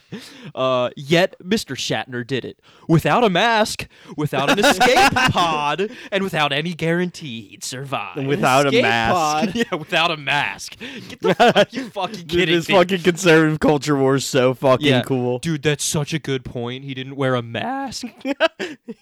[0.54, 1.76] Uh, Uh, yet Mr.
[1.76, 2.58] Shatner did it
[2.88, 8.26] without a mask, without an escape pod, and without any guarantee he'd survive.
[8.26, 9.54] Without a mask.
[9.54, 10.76] yeah, without a mask.
[11.08, 12.74] Get the fuck you fucking Dude, kidding this me?
[12.74, 15.02] fucking conservative culture war is so fucking Yeah.
[15.02, 15.38] cool.
[15.38, 16.84] Dude, that's such a good point.
[16.84, 18.04] He didn't wear a mask.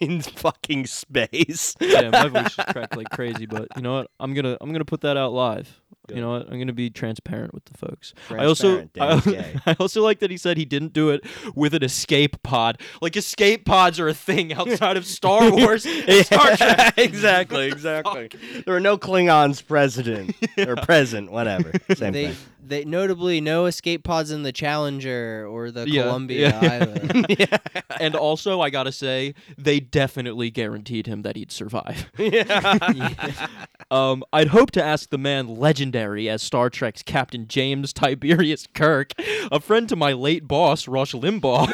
[0.00, 1.74] In fucking space.
[1.80, 4.10] yeah, my voice just cracked like crazy, but you know what?
[4.20, 5.80] I'm gonna I'm gonna put that out live.
[6.14, 6.48] You know what?
[6.50, 8.14] I'm gonna be transparent with the folks.
[8.30, 9.56] I also I, Danny's al- gay.
[9.66, 12.80] I also like that he said he didn't do it with an escape pod.
[13.00, 16.94] Like escape pods are a thing outside of Star Wars and Star Trek.
[16.98, 18.30] exactly, exactly.
[18.64, 21.72] There were no Klingons president or present, whatever.
[21.94, 22.36] Same they thing.
[22.64, 27.24] They notably no escape pods in the Challenger or the Yeah, Columbia yeah.
[27.28, 27.58] either.
[28.00, 32.10] And also, I gotta say, they definitely guaranteed him that he'd survive.
[33.90, 39.12] Um, I'd hope to ask the man legendary as Star Trek's Captain James Tiberius Kirk,
[39.50, 41.68] a friend to my late boss Rush Limbaugh.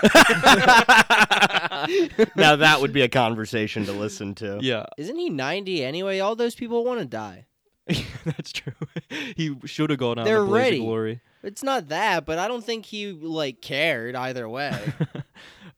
[2.37, 4.59] now that would be a conversation to listen to.
[4.61, 6.19] yeah, Isn't he 90 anyway?
[6.19, 7.47] All those people want to die.
[8.25, 8.73] that's true.
[9.37, 10.77] he should have gone out They're in a blaze ready.
[10.79, 11.21] of glory.
[11.43, 14.77] It's not that, but I don't think he like cared either way.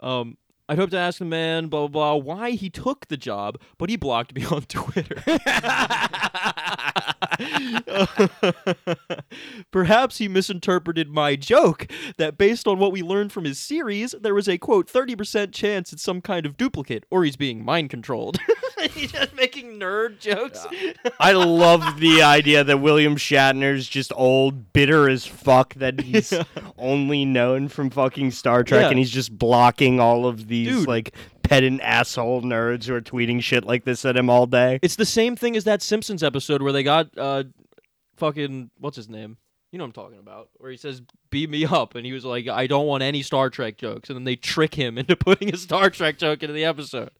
[0.03, 3.61] Um, I'd hope to ask the man, blah blah blah, why he took the job,
[3.77, 5.23] but he blocked me on Twitter.
[9.71, 14.35] Perhaps he misinterpreted my joke that based on what we learned from his series, there
[14.35, 18.39] was a quote 30% chance it's some kind of duplicate or he's being mind controlled.
[18.93, 20.67] he's just making nerd jokes.
[21.19, 26.45] I love the idea that William Shatner's just old, bitter as fuck that he's Yeah.
[26.79, 28.89] only known from fucking Star Trek Yeah.
[28.91, 30.89] and he's just blocking all of these Dude.
[30.89, 31.15] like
[31.51, 34.79] pedant asshole nerds who are tweeting shit like this at him all day.
[34.83, 37.43] It's the same thing as that Simpsons episode where they got uh
[38.17, 39.37] fucking what's his name?
[39.73, 40.49] You know what I'm talking about.
[40.59, 43.51] Where he says, Beat me up and he was like, I don't want any Star
[43.51, 46.65] Trek jokes and then they trick him into putting a Star Trek joke into the
[46.65, 47.11] episode.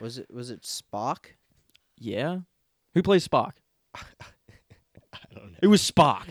[0.00, 1.26] Was it was it Spock?
[1.98, 2.38] Yeah?
[2.94, 3.52] Who plays Spock?
[3.96, 4.00] I
[5.34, 5.58] don't know.
[5.62, 6.26] It was Spock.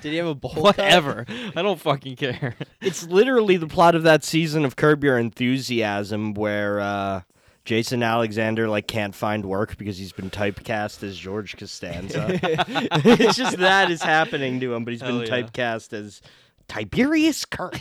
[0.00, 0.52] Did he have a bowl?
[0.56, 1.26] Whatever.
[1.54, 2.54] I don't fucking care.
[2.80, 7.20] It's literally the plot of that season of Curb Your Enthusiasm where uh,
[7.66, 12.26] Jason Alexander like can't find work because he's been typecast as George Costanza.
[12.42, 15.42] it's just that is happening to him, but he's been Hell yeah.
[15.42, 16.22] typecast as
[16.68, 17.78] Tiberius Kirk.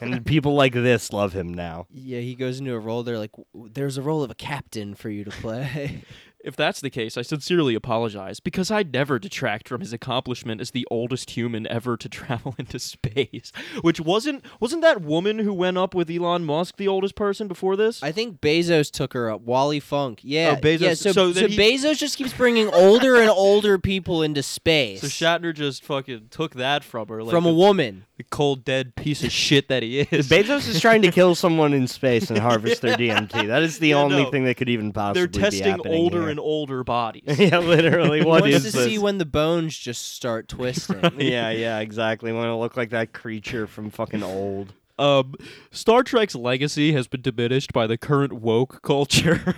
[0.00, 1.86] and people like this love him now.
[1.90, 3.02] Yeah, he goes into a role.
[3.02, 6.04] They're like, "There's a role of a captain for you to play."
[6.44, 10.72] If that's the case, I sincerely apologize because I'd never detract from his accomplishment as
[10.72, 13.52] the oldest human ever to travel into space.
[13.80, 17.76] Which wasn't wasn't that woman who went up with Elon Musk the oldest person before
[17.76, 18.02] this?
[18.02, 19.42] I think Bezos took her up.
[19.42, 20.20] Wally Funk.
[20.22, 20.54] Yeah.
[20.56, 24.22] Oh, Bezos- Yeah, so, so so, he- Bezos just keeps bringing older and older people
[24.22, 28.04] into space so Shatner just fucking took that from her, like from a the, woman.
[28.16, 30.28] the cold dead piece of shit that he is.
[30.28, 33.46] Bezos is trying to kill someone in space and harvest their DMT.
[33.46, 34.30] That is the Yeah, only no.
[34.30, 36.31] thing that could even possibly They're be testing happening older here.
[36.32, 37.22] And older bodies.
[37.38, 38.18] yeah, literally.
[38.20, 38.86] He What wants is to this?
[38.86, 40.98] see when the bones just start twisting.
[41.20, 42.32] yeah, yeah, exactly.
[42.32, 44.72] Want to look like that creature from fucking old.
[44.98, 45.34] Um,
[45.70, 49.56] Star Trek's legacy has been diminished by the current woke culture,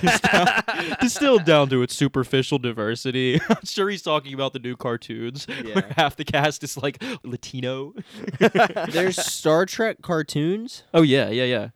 [0.00, 0.48] distilled,
[1.00, 3.40] distilled down to its superficial diversity.
[3.48, 7.94] I'm sure he's talking about the new cartoons where half the cast is like Latino.
[8.88, 10.84] There's Star Trek cartoons.
[10.94, 11.68] Oh yeah, yeah, yeah.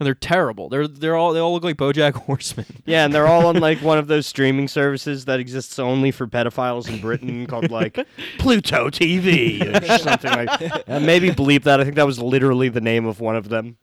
[0.00, 0.68] And they're terrible.
[0.68, 2.66] They're they're all they all look like BoJack Horseman.
[2.84, 6.26] Yeah, and they're all on like one of those streaming services that exists only for
[6.26, 7.94] pedophiles in Britain called like
[8.38, 10.88] Pluto TV or something like.
[10.88, 11.80] Uh, maybe bleep that.
[11.80, 13.76] I think that was literally the name of one of them.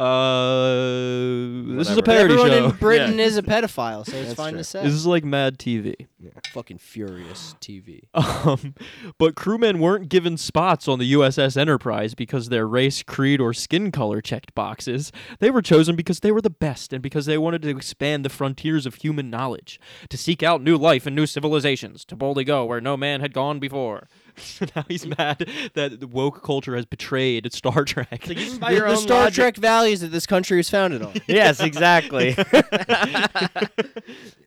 [0.00, 2.02] Uh, this is a Whatever.
[2.02, 2.64] parody Everyone show.
[2.66, 3.24] in Britain Yeah.
[3.26, 4.58] is a pedophile, so it's That's fine true.
[4.60, 4.82] to say.
[4.82, 6.06] This is like Mad TV.
[6.52, 8.04] fucking furious TV.
[8.14, 8.74] Um,
[9.18, 13.92] but crewmen weren't given spots on the USS Enterprise because their race, creed, or skin
[13.92, 15.12] color checked boxes.
[15.38, 18.28] They were chosen because they were the best and because they wanted to expand the
[18.30, 22.64] frontiers of human knowledge, to seek out new life and new civilizations, to boldly go
[22.64, 24.08] where no man had gone before.
[24.36, 28.08] So now he's mad that the woke culture has betrayed Star Trek.
[28.28, 31.12] by The, your the own Star logic- Trek values that this country was founded on.
[31.26, 32.34] Yes, exactly.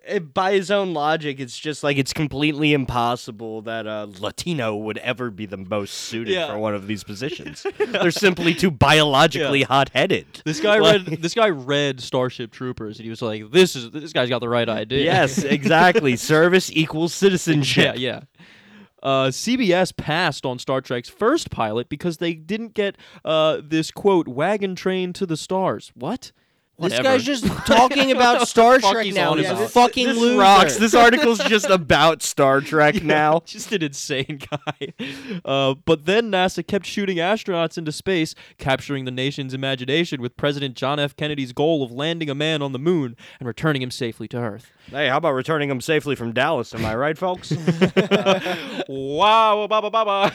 [0.06, 4.98] It- By his own logic, it's just like it's completely impossible that a Latino would
[4.98, 6.48] ever be the most suited Yeah.
[6.52, 7.66] for one of these positions.
[7.78, 9.68] They're simply too biologically Yeah.
[9.68, 10.42] hot-headed.
[10.44, 13.92] This guy Like- read this guy read Starship Troopers and he was like, "This is
[13.92, 16.18] this guy's got the right idea." Yes, exactly.
[16.18, 17.96] Service equals citizenship.
[17.98, 18.46] Yeah, yeah.
[19.04, 24.30] Uh, CBS passed on Star Trek's first pilot because they didn't get uh, this quote
[24.30, 25.92] wagon train to the stars.
[25.94, 26.32] What?
[26.80, 29.36] This guy's just talking about Star Trek now.
[29.36, 30.40] He's a fucking this loser.
[30.40, 30.78] rocks.
[30.78, 33.42] This article's just about Star Trek now.
[33.54, 34.94] Just an insane guy.
[35.46, 40.76] Uh, but then NASA kept shooting astronauts into space, capturing the nation's imagination with President
[40.76, 41.16] John F.
[41.16, 44.72] Kennedy's goal of landing a man on the moon and returning him safely to Earth.
[44.90, 46.74] Hey, how about returning them safely from Dallas?
[46.74, 47.52] Am I right, folks?
[48.88, 50.32] wow, ba ba ba ba.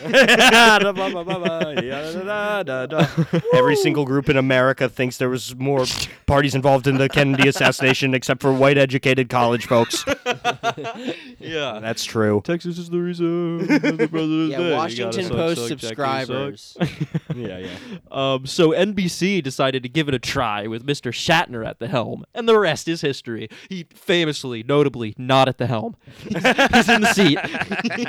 [3.55, 5.85] Every single group in America thinks there was more
[6.29, 10.05] parties involved in the Kennedy assassination except for white educated college folks.
[11.39, 11.79] yeah.
[11.81, 12.43] That's true.
[12.45, 13.59] Texas is the reason.
[13.67, 14.11] the president's
[14.53, 14.61] dead.
[14.61, 16.77] Yeah, You Washington gotta suck, Post suck, Jack, you subscribers.
[17.35, 17.69] Yeah, yeah.
[18.11, 21.13] Um, so NBC decided to give it a try with Mr.
[21.13, 23.49] Shatner at the helm, and the rest is history.
[23.69, 25.95] He famously, notably, not at the helm.
[26.25, 27.35] He's, he's in the seat,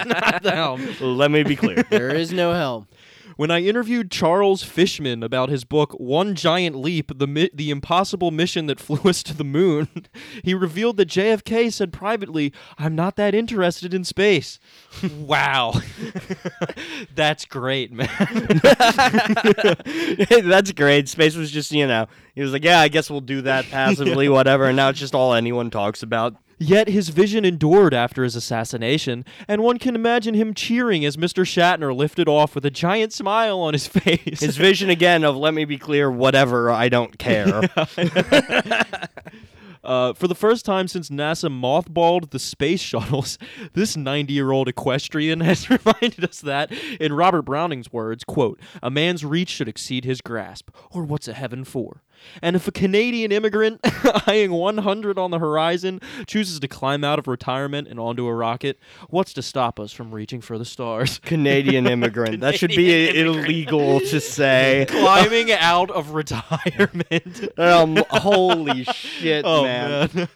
[0.07, 0.87] not at the helm.
[0.99, 1.83] Let me be clear.
[1.89, 2.87] there is no helm.
[3.39, 8.31] When I interviewed Charles Fishman about his book One Giant Leap: The Mi- The Impossible
[8.31, 9.87] Mission That Flew Us to the Moon,
[10.43, 14.59] he revealed that JFK said privately, "I'm not that interested in space."
[15.19, 15.71] wow,
[17.15, 18.09] that's great, man.
[20.43, 21.07] That's great.
[21.07, 24.27] Space was just, you know, he was like, yeah, I guess we'll do that passively,
[24.27, 24.65] whatever.
[24.65, 26.35] And now it's just all anyone talks about.
[26.59, 31.43] Yet his vision endured after his assassination, and one can imagine him cheering as Mr.
[31.45, 34.41] Shatner lifted off with a giant smile on his face.
[34.41, 37.61] His vision again of, let me be clear, whatever, I don't care.
[39.81, 43.37] Uh, for the first time since NASA mothballed the space shuttles,
[43.73, 49.49] this 90-year-old equestrian has reminded us that, in Robert Browning's words, quote, "A man's reach
[49.49, 52.03] should exceed his grasp, or what's a heaven for?"
[52.41, 53.79] And if a Canadian immigrant
[54.27, 58.79] eyeing 100 on the horizon chooses to climb out of retirement and onto a rocket,
[59.09, 61.19] what's to stop us from reaching for the stars?
[61.23, 62.39] Canadian immigrant.
[62.41, 63.45] that should be immigrant.
[63.47, 64.85] illegal to say.
[64.89, 67.49] Climbing out of retirement.
[67.57, 70.09] Um, holy shit, oh man.
[70.13, 70.27] man.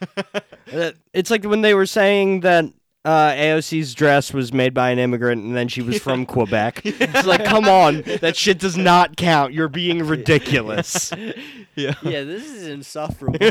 [0.73, 2.65] Uh, It's like when they were saying that
[3.05, 6.81] uh, AOC's dress was made by an immigrant and then she was from Quebec.
[7.03, 9.53] It's like, come on, that shit does not count.
[9.53, 11.11] You're being ridiculous.
[11.75, 11.95] yeah.
[12.01, 13.37] yeah, this is insufferable.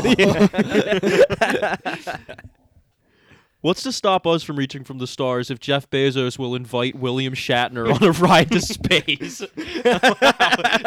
[3.61, 7.33] What's to stop us from reaching from the stars if Jeff Bezos will invite William
[7.33, 9.41] Shatner on a ride to space?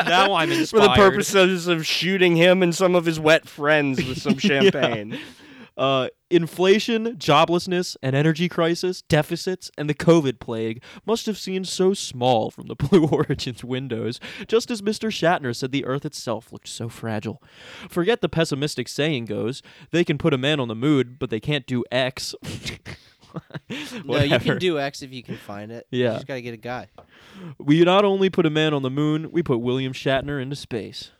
[0.07, 0.69] now I'm inspired.
[0.69, 5.19] For the purposes of shooting him and some of his wet friends with some champagne.
[5.77, 11.95] Uh, inflation, joblessness, an energy crisis, deficits, and the COVID plague must have seemed so
[11.95, 15.09] small from the Blue Origin's windows, just as Mr.
[15.09, 17.43] Shatner said the Earth itself looked so fragile.
[17.89, 21.41] Forget the pessimistic saying goes, they can put a man on the moon, but they
[21.41, 22.35] can't do X.
[24.05, 25.87] no, you can do X if you can find it.
[25.91, 26.07] Yeah.
[26.07, 26.89] You just gotta get a guy.
[27.59, 31.11] We not only put a man on the moon, we put William Shatner into space.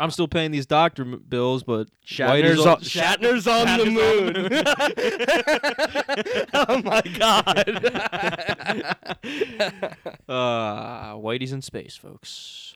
[0.00, 3.92] I'm still paying these doctor m- bills, but Shatner's Whitey's on, Shatner's on the Shatner's
[3.92, 4.62] moon.
[6.54, 7.66] oh my god.
[10.28, 12.74] Uh, Whitey's in space, folks.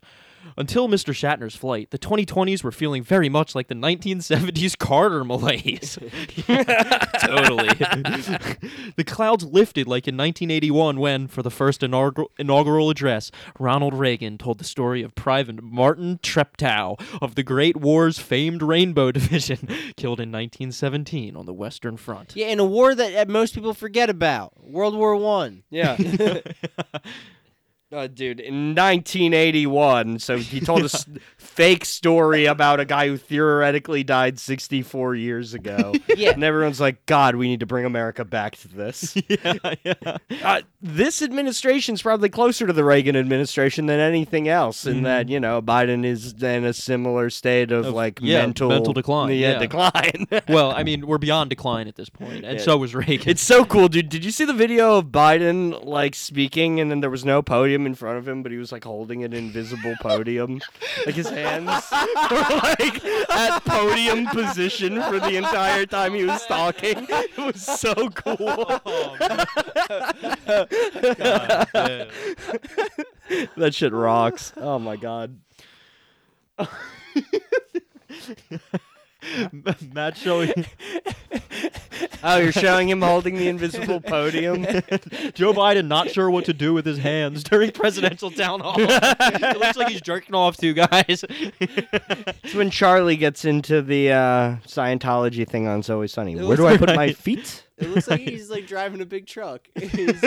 [0.56, 1.12] Until Mr.
[1.12, 5.98] Shatner's flight, the 2020s were feeling very much like the 1970s Carter malaise.
[6.46, 7.68] totally.
[8.96, 14.38] the clouds lifted like in 1981 when, for the first inaugural, inaugural address, Ronald Reagan
[14.38, 20.20] told the story of Private Martin Treptow of the Great War's famed Rainbow Division, killed
[20.20, 22.32] in 1917 on the Western Front.
[22.36, 25.62] Yeah, in a war that uh, most people forget about, World War One.
[25.70, 25.96] Yeah.
[27.94, 31.06] Uh, dude, in 1981, so he told a s-
[31.38, 35.92] fake story about a guy who theoretically died 64 years ago.
[36.16, 36.30] Yeah.
[36.30, 39.16] And everyone's like, God, we need to bring America back to this.
[39.28, 39.94] yeah, yeah.
[40.44, 45.40] uh, this administration's probably closer to the Reagan administration than anything else, in that, you
[45.40, 49.52] know, Biden is in a similar state of, Of- like yeah, mental, mental decline, Yeah,
[49.52, 49.58] yeah.
[49.58, 50.26] decline.
[50.48, 52.64] Well, I mean, we're beyond decline at this point, and Yeah.
[52.64, 53.28] so was Reagan.
[53.28, 54.08] It's so cool, dude.
[54.08, 57.83] Did you see the video of Biden like speaking and then there was no podium
[57.86, 60.60] in front of him, but he was like holding an invisible podium?
[61.06, 61.68] like his hands
[62.30, 67.06] were like at podium position for the entire time he was talking.
[67.08, 68.80] It was so cool.
[73.26, 74.52] Oh, that shit rocks.
[74.56, 75.38] Oh my god.
[79.94, 80.52] Matt showing
[82.22, 84.62] Oh, you're showing him holding the invisible podium?
[85.34, 88.76] Joe Biden not sure what to do with his hands during presidential town hall.
[88.78, 91.24] it looks like he's jerking off two guys.
[91.28, 96.32] It's when Charlie gets into the uh, Scientology thing on It's Always Sunny.
[96.32, 97.66] It Where do I put my feet?
[97.76, 99.68] It looks like he's like driving a big truck.
[99.76, 100.22] He's-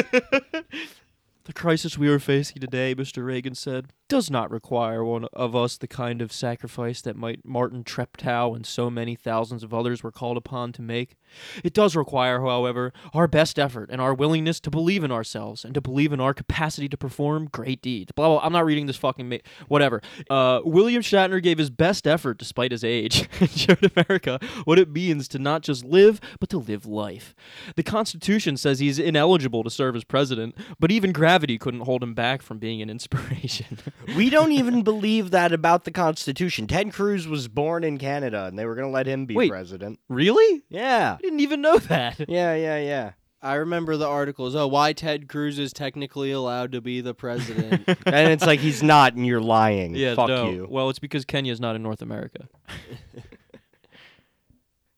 [1.47, 3.23] The crisis we are facing today, Mr.
[3.23, 7.83] Reagan said, does not require one of us the kind of sacrifice that might Martin
[7.83, 11.15] Treptow and so many thousands of others were called upon to make.
[11.63, 15.73] It does require, however, our best effort and our willingness to believe in ourselves and
[15.73, 18.13] to believe in our capacity to perform great deeds.
[18.13, 18.39] Blah, blah.
[18.41, 20.01] I'm not reading this fucking ma- whatever.
[20.29, 24.89] Uh, William Shatner gave his best effort despite his age and showed America what it
[24.89, 27.35] means to not just live, but to live life.
[27.75, 32.13] The Constitution says he's ineligible to serve as president, but even gravity couldn't hold him
[32.13, 33.77] back from being an inspiration.
[34.15, 36.65] We don't even believe that about the Constitution.
[36.65, 39.49] Ted Cruz was born in Canada, and they were going to let him be Wait.
[39.49, 39.99] president.
[40.07, 40.63] really?
[40.69, 41.17] Yeah.
[41.19, 42.17] I didn't even know that.
[42.29, 43.11] Yeah, yeah, yeah.
[43.41, 44.55] I remember the articles.
[44.55, 47.83] Oh, why Ted Cruz is technically allowed to be the president.
[48.05, 49.93] and it's like he's not, and you're lying.
[49.95, 50.49] Yeah, Fuck no.
[50.49, 50.67] you.
[50.69, 52.47] Well, it's because Kenya's not in North America.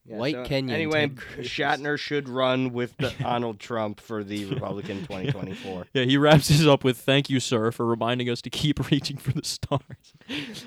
[0.09, 4.97] Yeah, White so Kenyan Anyway, Shatner should run with the Donald Trump for the Republican
[5.07, 5.85] 2024.
[5.93, 9.17] Yeah, he wraps this up with "Thank you, sir, for reminding us to keep reaching
[9.17, 9.83] for the stars."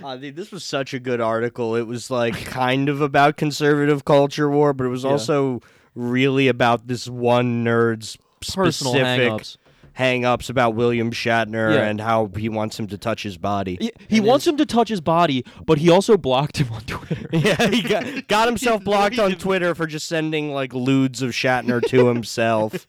[0.03, 1.75] Uh, dude, this was such a good article.
[1.75, 5.11] It was like kind of about conservative culture war, but it was Yeah.
[5.11, 5.61] also
[5.95, 9.59] really about this one nerd's Personal specific
[9.95, 10.49] hang-ups.
[10.51, 11.83] about William Shatner Yeah.
[11.85, 13.77] and how he wants him to touch his body.
[13.81, 16.81] He, he And wants him to touch his body, but he also blocked him on
[16.87, 17.29] Twitter.
[17.33, 21.81] Yeah, he got, got himself blocked on Twitter for just sending like lewds of Shatner
[21.89, 22.87] to himself.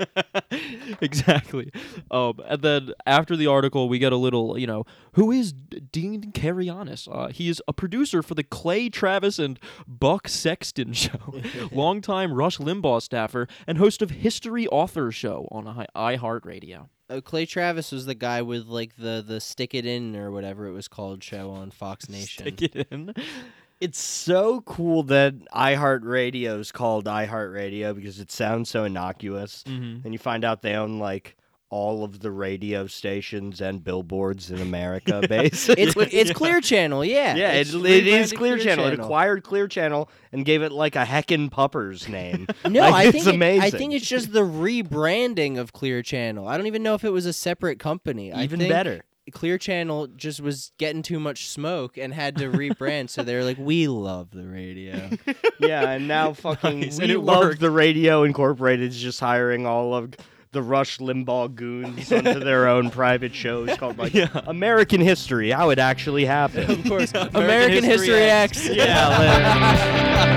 [1.01, 1.71] exactly.
[2.11, 5.79] Um, and then after the article, we get a little, you know, who is D-
[5.91, 7.07] Dean Karayanis?
[7.11, 11.33] Uh, he is a producer for the Clay Travis and Buck Sexton show,
[11.71, 16.89] longtime Rush Limbaugh staffer, and host of History Author Show on I- iHeartRadio.
[17.09, 20.67] Oh, Clay Travis was the guy with like the the stick it in or whatever
[20.67, 22.47] it was called show on Fox Nation.
[22.47, 23.13] Stick it in.
[23.79, 29.63] It's so cool that iHeartRadio is called iHeartRadio because it sounds so innocuous.
[29.63, 30.05] Mm-hmm.
[30.05, 31.35] And you find out they own like
[31.73, 35.83] all of the radio stations and billboards in America, basically.
[35.83, 37.35] It's it's Clear Channel, yeah.
[37.35, 38.85] yeah, It's it, it is rebranded Clear, Channel.
[38.87, 42.45] It acquired Clear Channel and gave it like a heckin' pupper's name.
[42.69, 46.47] No, Like, I it's think it- I think it's just the rebranding of Clear Channel.
[46.47, 48.31] I don't even know if it was a separate company.
[48.31, 49.03] I Even think better.
[49.31, 53.43] Clear Channel just was getting too much smoke and had to rebrand, so they were
[53.45, 55.09] like, "We love the radio."
[55.59, 57.61] Yeah, and now fucking Nice, we love worked.
[57.61, 60.13] the Radio Incorporated is just hiring all of
[60.53, 64.29] the Rush Limbaugh goons onto their own private shows called like Yeah.
[64.47, 66.69] American History, how it actually happened.
[66.69, 68.67] of course, American American, History History, X.
[68.69, 68.75] X.
[68.77, 69.09] Yeah,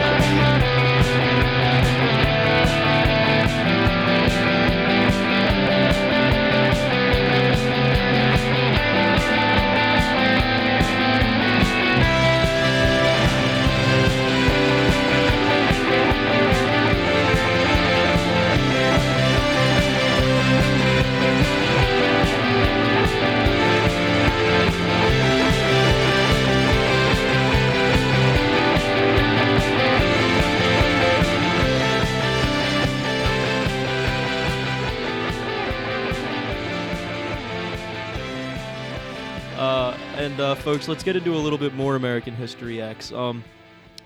[40.88, 43.10] let's get into a little bit more American History X.
[43.10, 43.42] Um,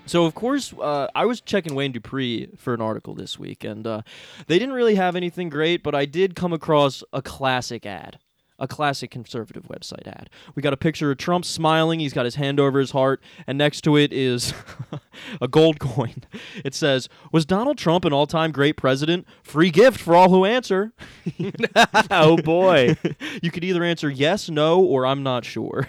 [0.05, 3.85] so of course, uh, I was checking Wayne Dupree for an article this week, and
[3.85, 4.01] uh,
[4.47, 8.19] they didn't really have anything great, but I did come across a classic ad.
[8.57, 10.29] A classic conservative website ad.
[10.53, 11.99] We got a picture of Trump smiling.
[11.99, 14.53] He's got his hand over his heart, and next to it is
[15.41, 16.23] a gold coin.
[16.63, 19.25] It says, "Was Donald Trump an all-time great president?
[19.41, 20.93] Free gift for all who answer."
[22.11, 22.97] oh boy.
[23.41, 25.87] you could either answer yes, no, or I'm not sure.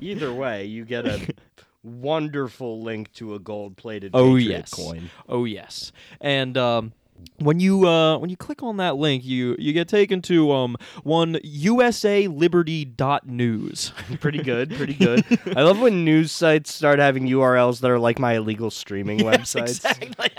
[0.00, 1.20] Either way, you get a
[1.82, 4.70] wonderful link to a gold-plated Oh, Patriot yes.
[4.74, 5.10] coin.
[5.28, 6.92] Oh yes, and um,
[7.38, 10.76] when you uh, when you click on that link, you you get taken to um,
[11.04, 13.92] one USALiberty.news.
[14.20, 15.24] Pretty good, pretty good.
[15.56, 19.84] I love when news sites start having URLs that are like my illegal streaming websites.
[19.84, 20.30] Exactly.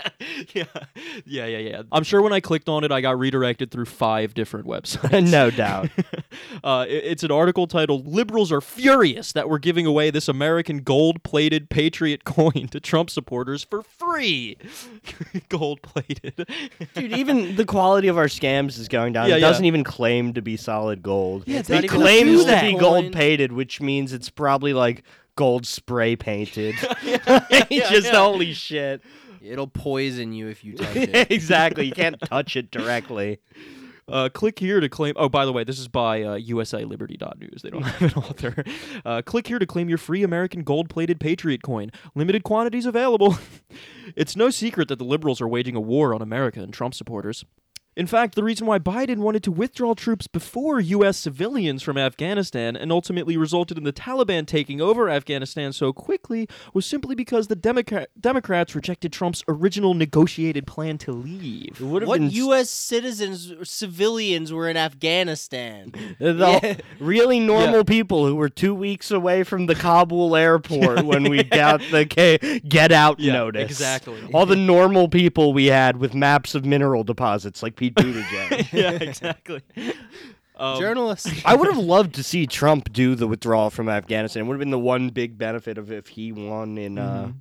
[0.54, 0.64] yeah,
[1.24, 1.82] yeah, yeah, yeah.
[1.92, 5.30] I'm sure when I clicked on it, I got redirected through five different websites.
[5.30, 5.88] no doubt.
[6.62, 10.82] uh, it- it's an article titled "Liberals Are Furious That We're Giving Away This American
[10.82, 14.56] Gold-Plated Patriot Coin to Trump Supporters for Free."
[15.48, 16.46] Gold-plated.
[16.94, 19.28] Dude, even the quality of our scams is going down.
[19.28, 19.48] Yeah, it yeah.
[19.48, 21.44] doesn't even claim to be solid gold.
[21.46, 22.78] Yeah, it's it even a claims to be coin.
[22.80, 25.02] gold painted, which means it's probably like
[25.36, 26.74] gold spray painted.
[27.02, 28.16] yeah, Just yeah.
[28.16, 29.02] holy shit.
[29.42, 31.30] It'll poison you if you touch it.
[31.30, 31.86] exactly.
[31.86, 33.40] You can't touch it directly.
[34.10, 35.14] Uh, click here to claim.
[35.16, 37.62] Oh, by the way, this is by uh, USALiberty.news.
[37.62, 38.64] They don't have an author.
[39.04, 41.90] Uh, click here to claim your free American gold-plated Patriot coin.
[42.14, 43.38] Limited quantities available.
[44.16, 47.44] it's no secret that the liberals are waging a war on America and Trump supporters.
[47.96, 51.18] In fact, the reason why Biden wanted to withdraw troops before U.S.
[51.18, 56.86] civilians from Afghanistan and ultimately resulted in the Taliban taking over Afghanistan so quickly was
[56.86, 61.80] simply because the Democrat- Democrats rejected Trump's original negotiated plan to leave.
[61.80, 62.70] It would have What been U.S.
[62.70, 65.92] citizens, civilians, were in Afghanistan?
[66.20, 66.76] The Yeah.
[67.00, 71.80] really normal people who were two weeks away from the Kabul airport when we got
[71.90, 73.70] the K- get out Yeah, notice.
[73.70, 74.20] exactly.
[74.32, 78.72] All the normal people we had with maps of mineral deposits like Pete Buttigieg.
[78.72, 79.62] yeah, exactly.
[80.56, 81.32] Um, Journalists.
[81.46, 84.42] I would have loved to see Trump do the withdrawal from Afghanistan.
[84.42, 87.34] It would have been the one big benefit of if he won in uh, Mhm.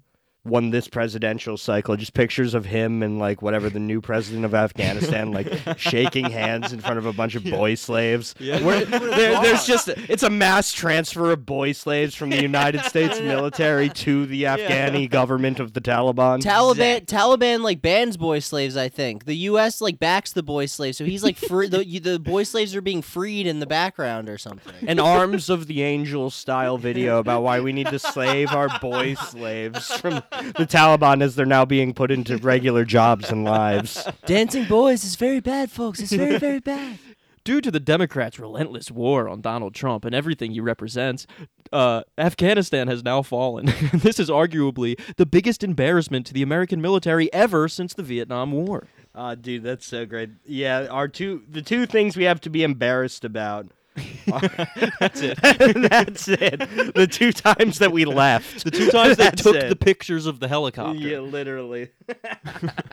[0.50, 1.96] Won this presidential cycle.
[1.96, 5.48] Just pictures of him and like whatever the new president of Afghanistan, like
[5.78, 8.36] shaking hands in front of a bunch of boy slaves.
[8.40, 8.62] Yeah.
[8.64, 13.20] Where- there- there's just it's a mass transfer of boy slaves from the United States
[13.20, 16.40] military to the Afghani government of the Taliban.
[16.42, 18.76] Taliban, Taliban like bans boy slaves.
[18.76, 19.82] I think the U.S.
[19.82, 21.68] like backs the boy slaves, so he's like free.
[21.68, 24.74] the, the boy slaves are being freed in the background or something.
[24.90, 29.14] An arms of the angel style video about why we need to save our boy
[29.16, 30.22] slaves from
[30.58, 34.08] the Taliban as they're now being put into regular jobs and lives.
[34.26, 36.00] Dancing boys is very bad, folks.
[36.00, 37.00] It's very very bad.
[37.46, 41.26] Due to the Democrats' relentless war on Donald Trump and everything he represents,
[41.72, 43.66] uh, Afghanistan has now fallen.
[43.94, 48.88] this is arguably the biggest embarrassment to the American military ever since the Vietnam War.
[49.16, 50.30] Ah, dude, that's so great.
[50.46, 53.68] Yeah, our two the two things we have to be embarrassed about.
[55.00, 55.38] That's it.
[55.90, 56.60] that's it.
[56.96, 58.64] The two times that we left.
[58.64, 59.70] The two times they That's took it.
[59.70, 61.00] the pictures of the helicopter.
[61.00, 61.90] Yeah, literally.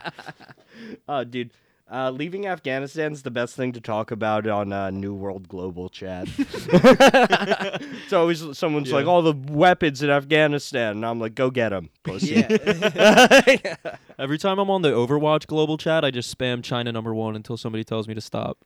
[1.09, 1.51] oh, dude.
[1.89, 5.89] Uh, leaving Afghanistan is the best thing to talk about on uh, New World Global
[5.89, 6.27] Chat.
[6.37, 11.91] it's always someone's like, "All the weapons in Afghanistan," and I'm like, "Go get them,
[12.03, 13.77] pussy." Yeah.
[14.19, 17.57] Every time I'm on the Overwatch global chat, I just spam China number one until
[17.57, 18.59] somebody tells me to stop.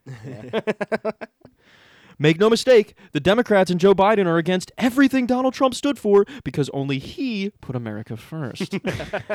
[2.23, 6.27] Make no mistake, the Democrats and Joe Biden are against everything Donald Trump stood for
[6.45, 8.75] because only he put America first.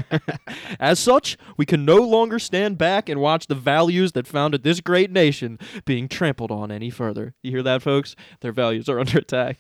[0.79, 4.81] As such, we can no longer stand back and watch the values that founded this
[4.81, 7.33] great nation being trampled on any further.
[7.41, 8.15] You hear that, folks?
[8.41, 9.57] Their values are under attack.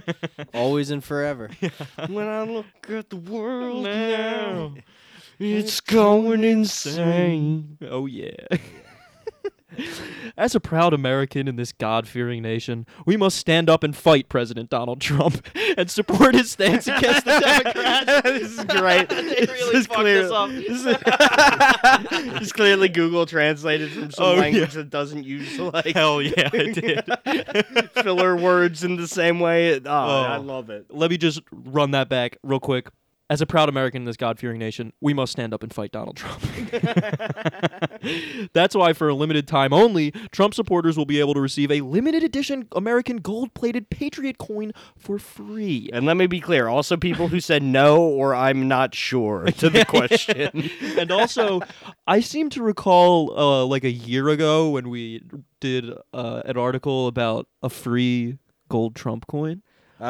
[0.54, 1.50] Always and forever.
[2.08, 4.72] when I look at the world now,
[5.38, 7.76] it's going insane.
[7.82, 8.46] Oh, yeah.
[10.36, 14.28] As a proud American in this God fearing nation, we must stand up and fight
[14.28, 15.46] President Donald Trump
[15.76, 18.22] and support his stance against the Democrats.
[18.24, 19.08] this is great.
[19.14, 20.50] They This really is fucked clear- us up.
[20.50, 25.86] This is, this is clearly Google translated from some Oh, language that doesn't use like
[25.86, 27.90] Hell yeah, I did.
[27.94, 29.70] filler words in the same way.
[29.70, 30.40] It, oh, I Oh.
[30.40, 30.86] love it.
[30.90, 32.88] Let me just run that back real quick.
[33.30, 35.90] As a proud American in this God fearing nation, we must stand up and fight
[35.90, 36.42] Donald Trump.
[38.52, 41.80] That's why, for a limited time only, Trump supporters will be able to receive a
[41.80, 45.88] limited edition American gold plated Patriot coin for free.
[45.90, 46.68] And let me be clear.
[46.68, 50.70] Also, people who said no or I'm not sure to the question.
[50.98, 51.62] and also,
[52.06, 55.22] I seem to recall uh, like a year ago when we
[55.60, 58.36] did uh, an article about a free
[58.68, 59.62] gold Trump coin.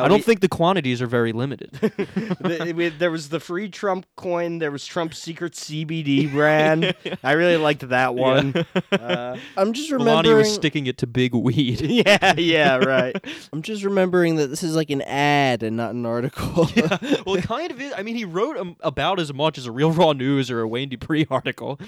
[0.02, 1.70] I don't think the quantities are very limited.
[1.80, 4.58] the, we- there was the free Trump coin.
[4.58, 6.94] There was Trump's secret CBD brand.
[7.22, 8.54] I really liked that one.
[8.92, 10.36] Uh, I'm just Melania remembering.
[10.38, 11.80] was sticking it to big weed.
[11.82, 13.14] yeah, yeah, right.
[13.52, 16.68] I'm just remembering that this is like an ad and not an article.
[17.26, 17.92] well, it kind of is.
[17.96, 20.68] I mean, he wrote um, about as much as a Real Raw News or a
[20.68, 21.78] Wayne Dupree article.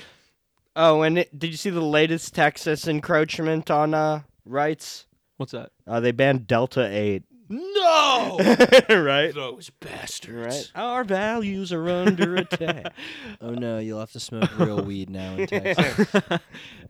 [0.75, 5.07] Oh, and it, did you see the latest Texas encroachment on uh, rights?
[5.39, 5.71] What's that?
[5.87, 7.23] Uh, they banned Delta 8.
[7.49, 8.39] No,
[8.89, 9.33] right?
[9.35, 10.73] those bastards.
[10.75, 10.83] Right.
[10.83, 12.93] Our values are under attack.
[13.41, 16.09] oh no, you'll have to smoke real weed now in Texas.
[16.23, 16.39] Uh,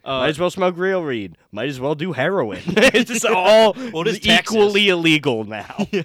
[0.05, 1.37] Might as well smoke real weed.
[1.53, 2.63] Might as well do heroin.
[2.67, 4.55] it's just all Well, it is Texas.
[4.57, 5.87] equally illegal now.
[5.91, 6.03] yeah.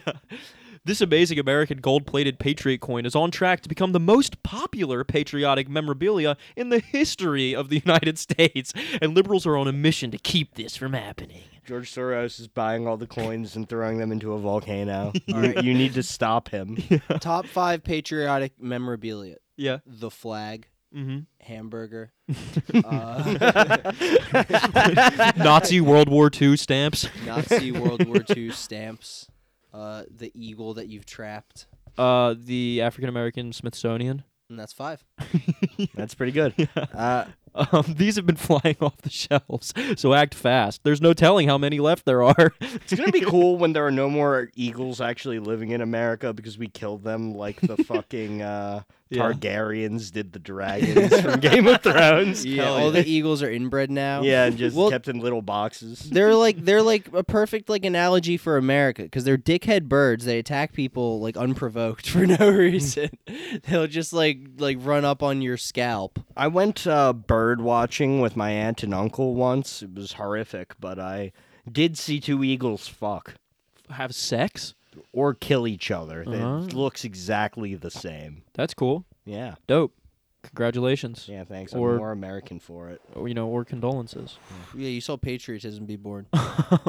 [0.84, 5.04] This amazing American gold plated Patriot coin is on track to become the most popular
[5.04, 10.10] patriotic memorabilia in the history of the United States, and liberals are on a mission
[10.10, 11.44] to keep this from happening.
[11.68, 15.14] George Soros is buying all the coins and throwing them into a volcano.
[15.28, 16.76] you, you need to stop him.
[17.20, 19.78] Top five patriotic memorabilia: Yeah.
[19.86, 21.20] the flag, Mm-hmm.
[21.46, 22.12] hamburger,
[22.84, 23.92] uh,
[25.38, 27.08] Nazi World War II stamps.
[27.26, 29.28] Nazi World War II stamps,
[29.74, 31.68] uh, the eagle that you've trapped,
[31.98, 34.24] Uh, the African American Smithsonian.
[34.50, 35.04] and that's five.
[35.96, 36.68] That's pretty good.
[36.76, 40.86] Uh, Um, these have been flying off the shelves, so act fast.
[40.86, 42.54] There's no telling how many left there are.
[42.62, 46.58] it's gonna be cool when there are no more eagles actually living in America because
[46.58, 49.24] we killed them like the fucking uh, Yeah.
[49.34, 52.46] Targaryens did the dragons from Game of Thrones.
[52.52, 53.02] Yeah, Hell all yeah.
[53.02, 54.22] the eagles are inbred now.
[54.22, 56.00] Yeah, and just Well- kept in little boxes.
[56.10, 60.26] They're like they're like a perfect like analogy for America because they're dickhead birds.
[60.26, 63.10] They attack people like unprovoked for no reason.
[63.68, 66.20] They'll just like like run up on your scalp.
[66.38, 69.82] I went uh, bird watching with my aunt and uncle once.
[69.82, 71.34] It was horrific, but I
[71.72, 73.36] did see two eagles fuck
[73.90, 74.74] Have sex?
[75.14, 76.24] Or kill each other.
[76.28, 76.64] Uh-huh.
[76.68, 78.44] It looks exactly the same.
[78.54, 79.06] That's cool.
[79.26, 79.56] Yeah.
[79.68, 79.94] Dope.
[80.44, 81.28] Congratulations.
[81.30, 81.74] Yeah, thanks.
[81.74, 83.02] Or- I'm more American for it.
[83.14, 84.38] Or, you know, or condolences.
[84.76, 86.26] Yeah, you saw patriotism be born.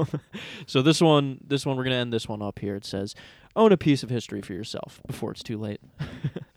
[0.67, 2.77] so this one, this one, we're gonna end this one up here.
[2.77, 3.15] It says,
[3.55, 5.81] "Own a piece of history for yourself before it's too late."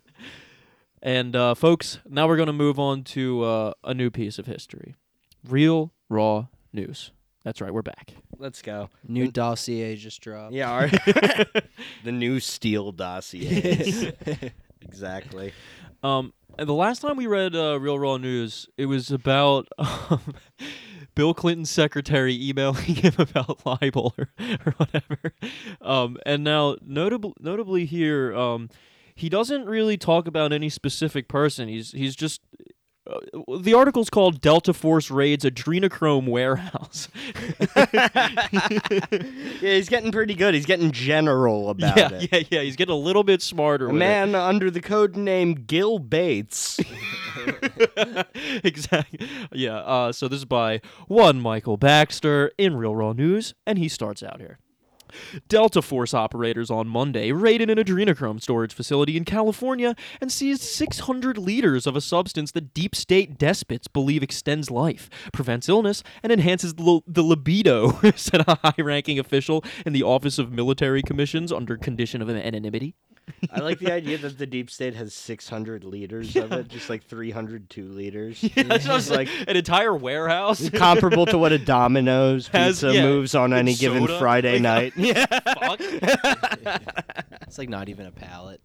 [1.02, 4.96] and uh, folks, now we're gonna move on to uh, a new piece of history,
[5.48, 7.12] real raw news.
[7.44, 8.14] That's right, we're back.
[8.40, 8.90] Let's go.
[9.08, 10.54] New dossier just dropped.
[10.54, 10.88] Yeah, our
[12.04, 14.12] the new Steel dossiers.
[14.82, 15.54] exactly.
[16.04, 20.36] Um, and the last time we read uh, Real Raw News, it was about um,
[21.16, 24.30] Bill Clinton's secretary emailing him about libel or,
[24.66, 25.34] or whatever.
[25.82, 28.70] Um, and now, notable, notably here, um,
[29.16, 31.68] he doesn't really talk about any specific person.
[31.70, 32.42] He's he's just
[33.08, 33.20] uh,
[33.60, 37.08] the article's called Delta Force raids adrenochrome warehouse.
[39.62, 40.54] Yeah, he's getting pretty good.
[40.54, 42.30] He's getting general about yeah, it.
[42.32, 42.62] yeah, yeah.
[42.62, 43.86] He's getting a little bit smarter.
[43.86, 44.00] A with it.
[44.00, 46.80] man under the code name Gil Bates.
[48.64, 49.28] exactly.
[49.52, 49.78] Yeah.
[49.78, 54.22] Uh, so this is by one Michael Baxter in Real Raw News, and he starts
[54.22, 54.60] out here.
[55.48, 61.38] Delta Force operators on Monday raided an adrenochrome storage facility in California and seized 600
[61.38, 66.74] liters of a substance that deep state despots believe extends life, prevents illness, and enhances
[66.76, 71.78] the, the libido, said a high ranking official in the Office of Military Commissions under
[71.78, 72.96] condition of anonymity.
[73.52, 77.04] I like the idea that the deep state has 600 liters of it, just like
[77.06, 78.42] 302 liters.
[78.56, 79.30] That's what I'm saying.
[79.48, 80.70] an entire warehouse.
[80.74, 84.62] Comparable to what a Domino's Has- pizza yeah, moves on any given soda, Friday like-
[84.62, 84.94] night.
[84.98, 85.26] Yeah.
[85.26, 85.80] Fuck.
[87.42, 88.62] It's like not even a pallet.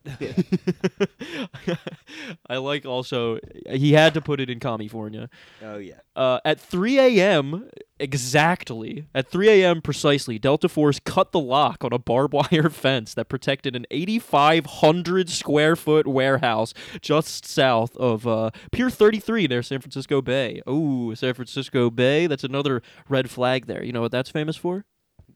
[2.49, 3.39] I like also
[3.69, 5.29] he had to put it in California.
[5.63, 6.01] Oh yeah.
[6.17, 7.69] Uh, at 3 a.m.
[8.01, 9.81] exactly, at 3 a.m.
[9.83, 15.29] precisely, Delta Force cut the lock on a barbed wire fence that protected an 8,500
[15.31, 20.63] square foot warehouse just south of uh, Pier 33 near San Francisco Bay.
[20.67, 22.27] Oh, San Francisco Bay.
[22.27, 23.85] That's another red flag there.
[23.85, 24.85] You know what that's famous for?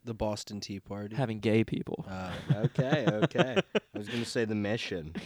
[0.05, 1.17] The Boston Tea Party.
[1.17, 2.05] Having gay people.
[2.09, 3.07] Uh, Okay.
[3.09, 3.57] Okay.
[3.95, 5.15] I was gonna say the mission.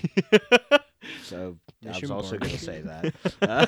[1.22, 3.14] So I was also gonna say that.
[3.40, 3.66] Uh,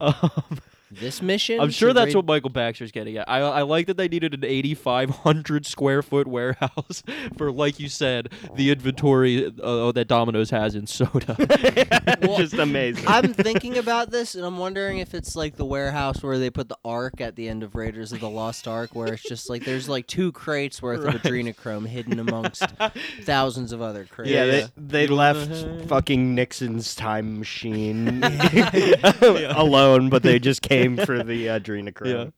[0.00, 0.58] Um,
[0.94, 1.60] this mission.
[1.60, 3.28] I'm sure that's raid- what Michael Baxter's getting at.
[3.28, 7.02] I, I like that they needed an 8,500 square foot warehouse
[7.36, 11.36] for, like you said, the inventory uh, that Domino's has in soda.
[12.36, 13.04] just amazing.
[13.06, 16.68] I'm thinking about this, and I'm wondering if it's like the warehouse where they put
[16.68, 19.64] the Ark at the end of Raiders of the Lost Ark, where it's just like
[19.64, 21.14] there's like two crates worth Right.
[21.14, 22.62] of adrenochrome hidden amongst
[23.22, 24.30] thousands of other crates.
[24.30, 24.66] yeah, Yeah.
[24.76, 25.88] they, they left the head.
[25.88, 28.22] fucking Nixon's time machine
[29.54, 32.32] alone, but they just came for the uh, adrenochrome.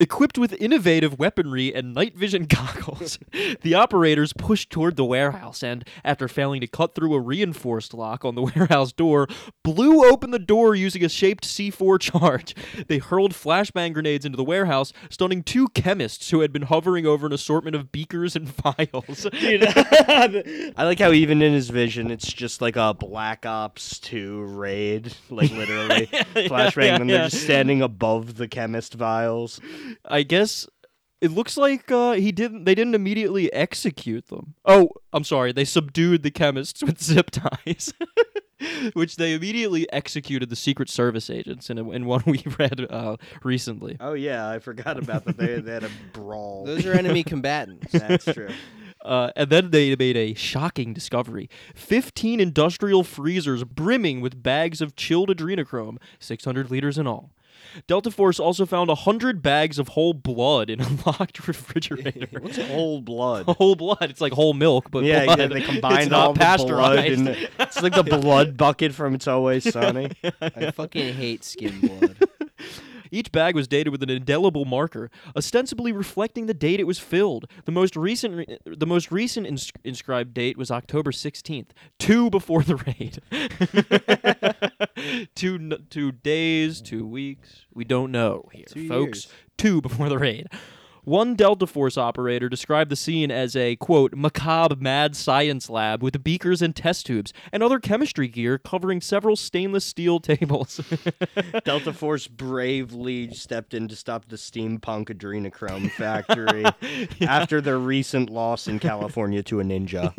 [0.00, 3.18] Equipped with innovative weaponry and night vision goggles,
[3.62, 8.24] the operators pushed toward the warehouse and, after failing to cut through a reinforced lock
[8.24, 9.28] on the warehouse door,
[9.62, 12.56] blew open the door using a shaped C4 charge.
[12.88, 17.26] They hurled flashbang grenades into the warehouse, stunning two chemists who had been hovering over
[17.26, 18.48] an assortment of beakers and
[18.78, 19.26] vials.
[19.40, 24.42] Dude, I like how even in his vision, it's just like a Black Ops 2
[24.42, 27.28] raid, like literally flashbang, yeah, and they're yeah.
[27.28, 29.60] just standing above the chemist vials.
[30.04, 30.66] I guess
[31.22, 32.64] it looks like uh, he didn't.
[32.64, 34.54] They didn't immediately execute them.
[34.64, 35.52] Oh, I'm sorry.
[35.52, 37.94] They subdued the chemists with zip ties,
[38.92, 43.16] which they immediately executed the Secret Service agents in a, in one we read uh,
[43.44, 43.96] recently.
[44.00, 45.36] Oh yeah, I forgot about that.
[45.36, 46.64] They, they had a brawl.
[46.64, 47.92] Those are enemy combatants.
[47.92, 48.50] That's true.
[49.04, 54.96] Uh, and then they made a shocking discovery 15 industrial freezers brimming with bags of
[54.96, 57.32] chilled adrenochrome, 600 liters in all.
[57.86, 62.28] Delta Force also found 100 bags of whole blood in a locked refrigerator.
[62.40, 63.46] What's whole blood?
[63.46, 63.98] whole blood.
[64.10, 65.38] It's like whole milk, but yeah, blood.
[65.38, 66.58] yeah, they combined it's all not the blood.
[66.58, 67.20] pasteurized.
[67.20, 67.28] And
[67.60, 70.10] it's like the blood bucket from It's Always Sunny.
[70.40, 72.16] I fucking hate skim blood.
[73.14, 77.44] Each bag was dated with an indelible marker, ostensibly reflecting the date it was filled.
[77.66, 82.62] The most recent, re- the most recent ins- inscribed date was October sixteenth, two before
[82.62, 84.71] the raid.
[85.34, 87.66] two, n- two days, two weeks.
[87.74, 89.24] We don't know here, Two folks.
[89.26, 89.28] years.
[89.58, 90.48] Two before the raid.
[91.04, 96.22] One Delta Force operator described the scene as a, quote, macabre mad science lab with
[96.22, 100.80] beakers and test tubes and other chemistry gear covering several stainless steel tables.
[101.64, 106.64] Delta Force bravely stepped in to stop the steampunk adrenochrome factory
[107.28, 110.14] after their recent loss in California to a ninja.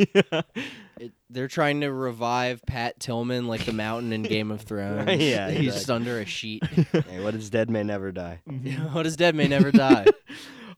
[0.99, 5.07] It, they're trying to revive Pat Tillman like the mountain in Game of Thrones.
[5.07, 5.65] Yeah, he's exactly.
[5.65, 6.63] just under a sheet.
[6.91, 8.41] hey, what is dead may never die.
[8.91, 10.05] what is dead may never die.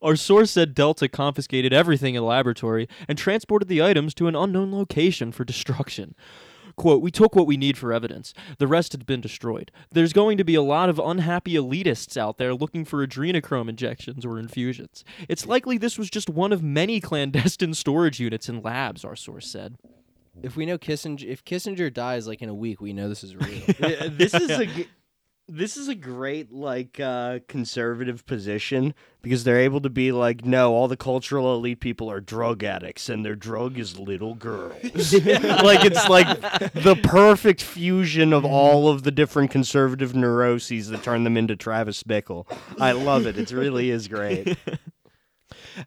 [0.01, 4.35] Our source said Delta confiscated everything in the laboratory and transported the items to an
[4.35, 6.15] unknown location for destruction.
[6.75, 8.33] Quote, we took what we need for evidence.
[8.57, 9.71] The rest had been destroyed.
[9.91, 14.25] There's going to be a lot of unhappy elitists out there looking for adrenochrome injections
[14.25, 15.03] or infusions.
[15.29, 19.47] It's likely this was just one of many clandestine storage units and labs, our source
[19.47, 19.77] said.
[20.43, 23.35] If we know Kissinger, if Kissinger dies like in a week, we know this is
[23.35, 23.61] real.
[24.11, 24.87] This is a g-
[25.47, 30.73] this is a great like uh conservative position because they're able to be like no
[30.73, 34.73] all the cultural elite people are drug addicts and their drug is little girls.
[34.83, 36.27] Like it's like
[36.73, 42.01] the perfect fusion of all of the different conservative neuroses that turn them into Travis
[42.01, 42.45] Bickle.
[42.79, 43.37] I love it.
[43.37, 44.57] It really is great.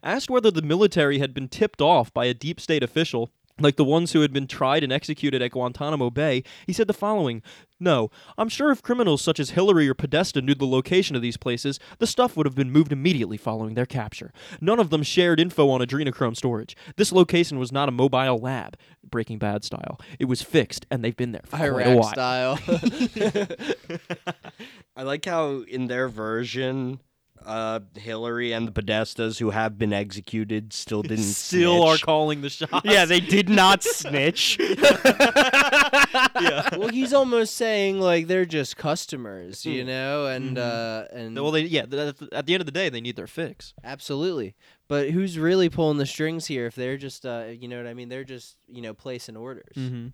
[0.03, 3.83] Asked whether the military had been tipped off by a deep state official, like the
[3.85, 7.41] ones who had been tried and executed at Guantanamo Bay, he said the following
[7.79, 11.37] No, I'm sure if criminals such as Hillary or Podesta knew the location of these
[11.37, 14.31] places, the stuff would have been moved immediately following their capture.
[14.61, 16.75] None of them shared info on adrenochrome storage.
[16.95, 19.99] This location was not a mobile lab, Breaking Bad style.
[20.19, 22.57] It was fixed, and they've been there for quite a Iraq while.
[22.57, 22.59] style.
[24.95, 26.99] I like how in their version,
[27.45, 32.49] uh, Hillary and the Podestas who have been executed still didn't Still are calling the
[32.49, 32.81] shots.
[32.85, 34.57] yeah, they did not snitch.
[34.59, 36.69] yeah.
[36.77, 39.87] well, he's almost saying like they're just customers, you Mm.
[39.87, 40.59] know, and Mhm.
[40.59, 41.85] uh, and Well, they yeah.
[41.85, 43.73] th- th- At the end of the day, they need their fix.
[43.83, 44.55] absolutely.
[44.87, 46.65] But who's really pulling the strings here?
[46.65, 48.09] If they're just, uh, you know what I mean?
[48.09, 49.75] They're just, you know, placing orders.
[49.77, 50.07] Mm-hmm.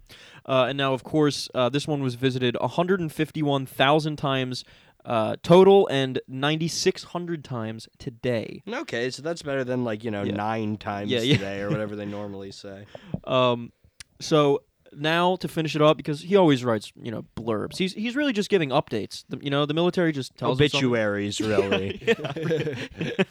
[0.45, 4.65] Uh, and now, of course, uh, this one was visited 151,000 times
[5.05, 8.63] uh, total and 9,600 times today.
[8.67, 10.33] okay, so that's better than like you know Yeah.
[10.35, 11.35] nine times Yeah, yeah.
[11.37, 12.85] today or whatever they normally say.
[13.25, 13.71] Um,
[14.19, 14.63] so
[14.97, 17.77] now to finish it up, because he always writes, you know, blurbs.
[17.77, 19.23] He's he's really just giving updates.
[19.29, 20.57] The, you know, the military just tells.
[20.59, 22.01] Obituaries, really.
[22.05, 23.23] Yeah.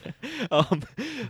[0.50, 0.82] um,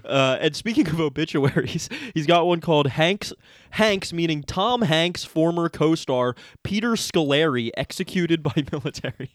[0.05, 3.33] uh, and speaking of obituaries, he's got one called Hanks.
[3.71, 9.31] Hanks, meaning Tom Hanks' former co-star Peter Scolari, executed by military.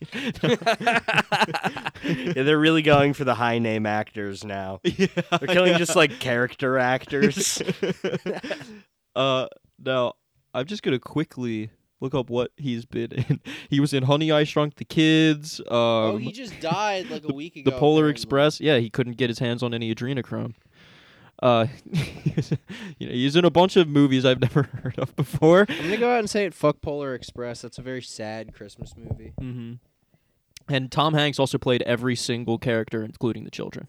[2.03, 4.79] yeah, they're really going for the high name actors now.
[4.83, 5.07] yeah,
[5.39, 7.61] They're killing just like character actors.
[9.15, 9.47] uh,
[9.83, 10.13] now
[10.53, 11.69] I'm just gonna quickly
[12.01, 13.39] look up what he's been in.
[13.69, 15.59] He was in Honey I Shrunk the Kids.
[15.61, 17.69] Um, oh, he just died like a week ago.
[17.69, 18.11] the Polar apparently.
[18.11, 18.59] Express.
[18.61, 20.53] Yeah, he couldn't get his hands on any adrenochrome.
[21.41, 21.67] Uh,
[22.97, 25.65] you know, he's in a bunch of movies I've never heard of before.
[25.69, 26.53] I'm gonna go out and say it.
[26.53, 27.61] Fuck Polar Express.
[27.61, 29.33] That's a very sad Christmas movie.
[29.39, 29.73] hmm
[30.67, 33.87] And Tom Hanks also played every single character, including the children.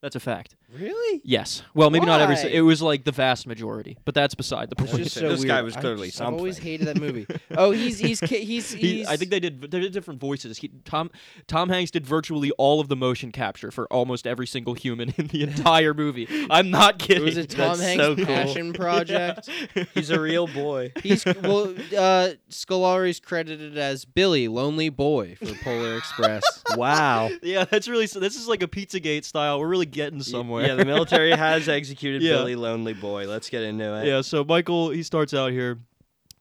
[0.00, 0.54] That's a fact.
[0.72, 1.20] Really?
[1.24, 1.62] Yes.
[1.74, 2.36] Well, maybe not every.
[2.36, 4.90] si- It was like the vast majority, but that's beside the point.
[4.96, 5.48] just so This weird.
[5.48, 6.70] guy was I clearly just- I've always something.
[6.72, 7.26] hated that movie.
[7.56, 9.08] Oh, he's he's ki- he's He- he's.
[9.08, 9.60] I think they did.
[9.60, 10.58] They did different voices.
[10.58, 11.10] He, Tom
[11.48, 15.26] Tom Hanks did virtually all of the motion capture for almost every single human in
[15.28, 16.28] the entire movie.
[16.50, 17.26] I'm not kidding.
[17.26, 17.36] it kidding.
[17.36, 18.26] was a Tom That's Hanks so cool.
[18.26, 19.48] passion project.
[19.94, 20.92] He's a real boy.
[21.02, 26.42] He's well, uh, Scolari's credited as Billy, lonely boy for Polar Express.
[26.76, 27.30] Wow.
[27.42, 28.06] yeah, that's really.
[28.06, 29.58] This is like a Pizzagate style.
[29.58, 30.66] We're really getting somewhere.
[30.66, 32.32] Yeah, the military has executed Yeah.
[32.34, 33.26] Billy Lonely Boy.
[33.26, 34.06] Let's get into it.
[34.06, 35.78] Yeah, so Michael, he starts out here.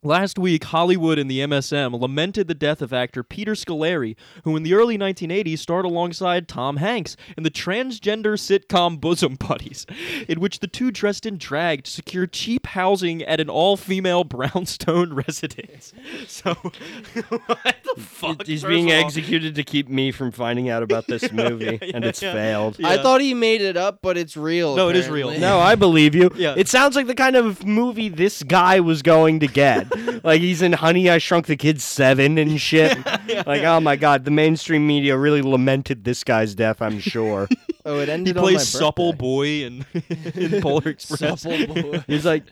[0.07, 4.63] Last week, Hollywood and the MSM lamented the death of actor Peter Scolari, who in
[4.63, 9.85] the early 1980s starred alongside Tom Hanks in the transgender sitcom Bosom Buddies,
[10.29, 15.11] in which the two dressed in drag to secure cheap housing at an all-female brownstone
[15.11, 15.91] residence.
[16.25, 18.45] So, what the fuck?
[18.45, 22.21] He's being executed to keep me from finding out about this movie, yeah, and it's
[22.21, 22.31] yeah.
[22.31, 22.77] failed.
[22.81, 24.73] I thought he made it up, but it's real.
[24.77, 25.37] No, it is real.
[25.37, 26.29] No, I believe you.
[26.33, 26.55] Yeah.
[26.55, 29.96] It sounds like the kind of movie this guy was going to get.
[30.23, 32.97] Like he's in Honey I Shrunk the Kids 7 and shit.
[33.45, 37.47] Like, oh my god, the mainstream media really lamented this guy's death, I'm sure.
[37.85, 39.85] Oh, it He ended on my plays supple boy in,
[40.35, 41.43] in Polar Express.
[41.43, 42.03] Supple boy.
[42.05, 42.43] He's like,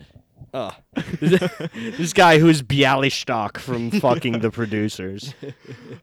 [0.54, 0.70] oh.
[1.12, 5.34] this guy who's Bialystok from fucking the producers.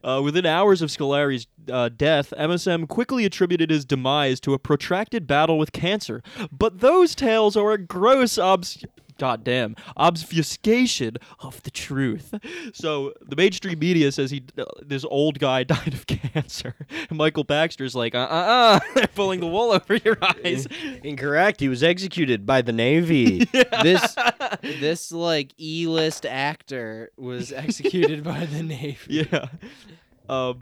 [0.03, 5.25] Uh, within hours of Scolari's uh, death, MSM quickly attributed his demise to a protracted
[5.25, 6.21] battle with cancer.
[6.51, 8.85] But those tales are a gross obs.
[9.23, 12.33] Goddamn obfuscation of the truth.
[12.73, 16.75] So the mainstream media says he, uh, this old guy died of cancer.
[17.09, 20.67] And Michael Baxter's like, uh, uh, uh, they're pulling the wool over your eyes.
[21.05, 21.61] Incorrect.
[21.61, 23.47] He was executed by the Navy.
[23.81, 24.15] This
[24.61, 29.25] this like E list actor was executed by the Navy.
[29.31, 29.47] Yeah.
[30.27, 30.61] Um,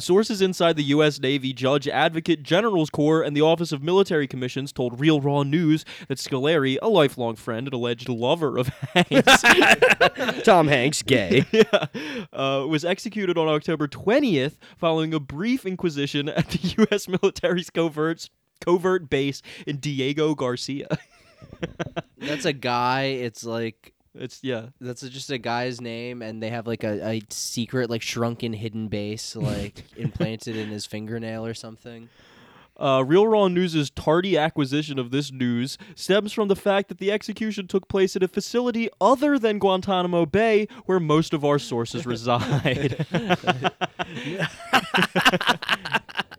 [0.00, 1.20] sources inside the U.S.
[1.20, 5.84] Navy Judge Advocate General's Corps and the Office of Military Commissions told Real Raw News
[6.08, 11.44] that Scolari, a lifelong friend and alleged lover of Hanks, Tom Hanks, gay.
[11.52, 11.86] yeah,
[12.32, 17.08] uh, was executed on October 20th following a brief inquisition at the U.S.
[17.08, 18.28] military's covert
[18.60, 20.98] covert base in Diego Garcia.
[22.18, 23.04] That's a guy.
[23.04, 24.66] It's like It's yeah.
[24.80, 28.88] that's just a guy's name, and they have like a, a secret, like shrunken hidden
[28.88, 32.08] base, like implanted in his fingernail or something.
[32.80, 37.12] Uh, Real Raw News' tardy acquisition of this news stems from the fact that the
[37.12, 42.06] execution took place at a facility other than Guantanamo Bay, where most of our sources
[42.06, 43.04] reside.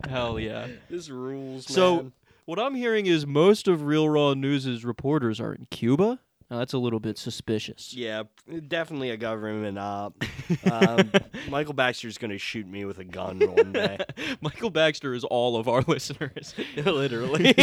[0.08, 0.66] Hell yeah.
[0.90, 2.10] This rules, So,
[2.44, 6.18] what I'm hearing is most of Real Raw News' reporters are in Cuba.
[6.52, 7.94] Now, that's a little bit suspicious.
[7.94, 8.24] Yeah,
[8.68, 10.22] definitely a government op.
[10.70, 11.10] Um,
[11.48, 13.98] Michael Baxter's gonna shoot me with a gun one day.
[14.42, 16.54] Michael Baxter is all of our listeners.
[16.76, 17.54] Literally.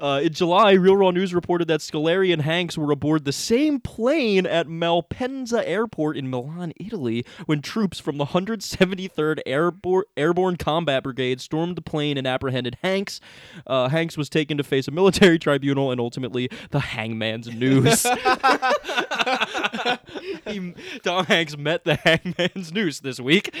[0.00, 3.80] Uh, in July, Real Raw News reported that Scolari and Hanks were aboard the same
[3.80, 11.02] plane at Malpensa Airport in Milan, Italy, when troops from the 173rd Airborne, Airborne Combat
[11.02, 13.20] Brigade stormed the plane and apprehended Hanks.
[13.66, 16.80] Uh, Hanks was taken to face a military tribunal and ultimately the
[17.20, 18.06] hangman's noose.
[20.46, 23.54] He- Tom Hanks met the hangman's noose this week.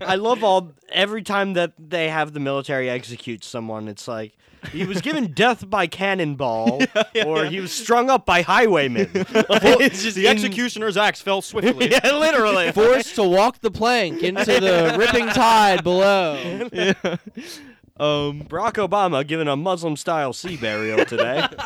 [0.00, 3.88] I love all every time that they have the military execute someone.
[3.88, 4.32] It's like
[4.72, 6.80] he was given death by cannonball,
[7.26, 9.10] or he was strung up by highwaymen.
[9.14, 11.90] it's just the in- executioner's axe fell swiftly.
[11.90, 12.72] yeah, literally.
[12.72, 16.36] Forced to walk the plank into the ripping tide below.
[17.98, 21.38] Um, Barack Obama giving a Muslim-style sea burial today.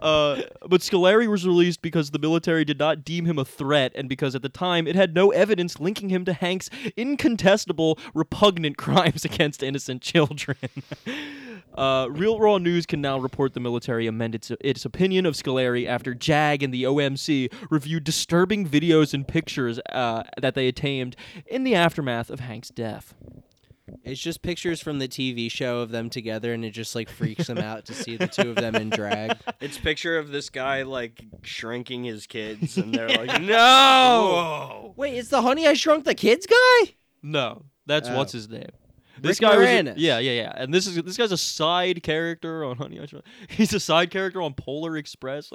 [0.00, 4.08] uh, but Scolari was released because the military did not deem him a threat and
[4.08, 9.24] because at the time it had no evidence linking him to Hank's incontestable, repugnant crimes
[9.24, 10.58] against innocent children.
[11.74, 15.86] Uh, Real Raw News can now report the military amended its, its opinion of Scolari
[15.86, 21.14] after JAG and the OMC reviewed disturbing videos and pictures uh, that they attained
[21.46, 23.14] in the aftermath of Hank's death.
[24.04, 27.46] It's just pictures from the TV show of them together, and it just like freaks
[27.46, 29.36] them out to see the two of them in drag.
[29.60, 35.28] It's picture of this guy like shrinking his kids, and they're like, "No!" Wait, it's
[35.30, 36.94] the Honey I Shrunk the Kids guy?
[37.22, 38.16] No, that's Oh.
[38.16, 38.70] what's his name.
[39.20, 39.94] This Rick guy was a- Moranis.
[39.96, 40.52] yeah, yeah, yeah.
[40.54, 43.24] And this is this guy's a side character on Honey I Shrunk.
[43.48, 45.50] He's a side character on Polar Express.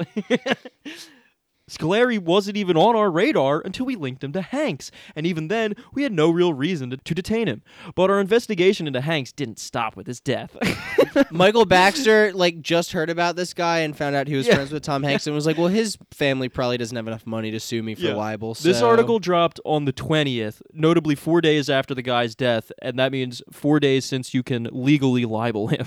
[1.70, 5.74] Scolari wasn't even on our radar until we linked him to Hanks, and even then,
[5.93, 7.61] we had no real reason to, to detain him.
[7.95, 10.57] But our investigation into Hanks didn't stop with his death.
[11.32, 14.55] Michael Baxter like just heard about this guy and found out he was Yeah.
[14.55, 17.49] friends with Tom Hanks and was like, "Well, his family probably doesn't have enough money
[17.51, 18.16] to sue me for Yeah.
[18.16, 22.99] libel." This article dropped on the 20th, notably four days after the guy's death, and
[22.99, 25.86] that means four days since you can legally libel him.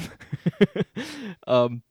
[1.46, 1.82] um,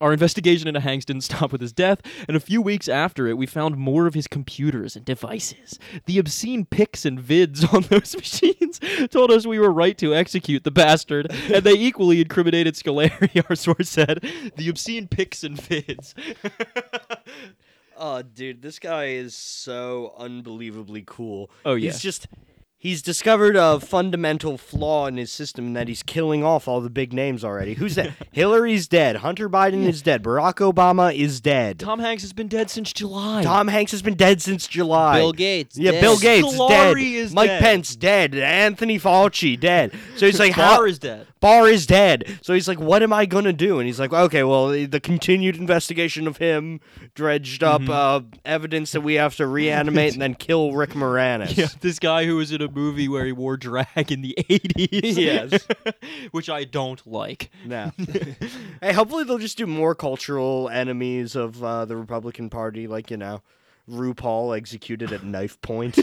[0.00, 3.36] our investigation into Hanks didn't stop with his death, and a few weeks after it,
[3.36, 5.78] we found more of his computers and devices.
[6.06, 8.80] The obscene pics and vids on those machines
[9.10, 13.56] told us we were right to execute the bastard, and they equally incriminated Scolari, our
[13.56, 14.24] source said.
[14.56, 16.14] The obscene pics and vids.
[18.02, 21.50] Oh, dude, this guy is so unbelievably cool.
[21.66, 21.90] Oh, yeah.
[21.90, 22.28] He's just
[22.80, 26.88] he's discovered a fundamental flaw in his system in that he's killing off all the
[26.90, 27.74] big names already.
[27.74, 28.12] Who's that?
[28.32, 29.16] Hillary's dead.
[29.16, 30.22] Hunter Biden is dead.
[30.24, 31.78] Barack Obama is dead.
[31.78, 33.42] Tom Hanks has been dead since July.
[33.44, 35.18] Tom Hanks has been dead since July.
[35.18, 35.76] Bill Gates.
[35.78, 36.00] Yeah, dead.
[36.00, 37.16] Bill Gates Scolari dead.
[37.18, 37.60] is Mike dead.
[37.60, 38.34] Pence dead.
[38.34, 39.92] Anthony Fauci dead.
[40.16, 40.78] So he's like, how?
[40.78, 41.26] Barr is dead.
[41.40, 42.38] Barr is dead.
[42.42, 43.78] So he's like, what am I gonna do?
[43.78, 46.80] And he's like, okay, well, the the continued investigation of him
[47.14, 47.90] dredged up Mm-hmm.
[47.90, 51.56] uh, evidence that we have to reanimate and then kill Rick Moranis.
[51.60, 55.16] Yeah, this guy who was in a movie where he wore drag in the 80s.
[55.16, 55.66] Yes.
[56.30, 57.50] Which I don't like.
[57.64, 57.92] No.
[58.80, 63.16] hey, hopefully they'll just do more cultural enemies of uh, the Republican Party, like you
[63.16, 63.42] know,
[63.88, 65.98] RuPaul executed at knife point.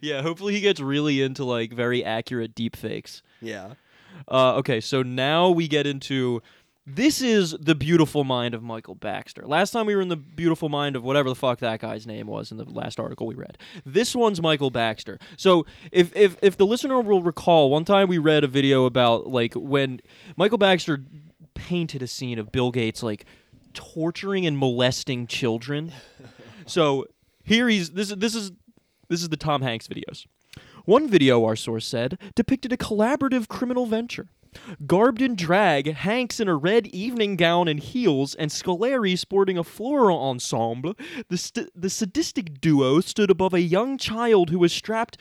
[0.00, 3.22] yeah, hopefully he gets really into like very accurate deep fakes.
[3.40, 3.74] yeah.
[4.28, 6.42] Uh, okay, so now we get into
[6.86, 9.42] this is the beautiful mind of Michael Baxter.
[9.44, 12.28] Last time we were in the beautiful mind of whatever the fuck that guy's name
[12.28, 13.58] was in the last article we read.
[13.84, 15.18] This one's Michael Baxter.
[15.36, 19.26] So if if if the listener will recall, one time we read a video about
[19.26, 20.00] like when
[20.36, 21.04] Michael Baxter
[21.54, 23.24] painted a scene of Bill Gates like
[23.74, 25.92] torturing and molesting children.
[26.66, 27.06] so
[27.42, 28.52] here he's this is this is
[29.08, 30.24] this is the Tom Hanks videos.
[30.84, 34.28] One video, our source said, depicted a collaborative criminal venture.
[34.86, 39.64] Garbed in drag, Hanks in a red evening gown and heels, and Scolari sporting a
[39.64, 40.94] floral ensemble,
[41.28, 45.18] the, st- the sadistic duo stood above a young child who was strapped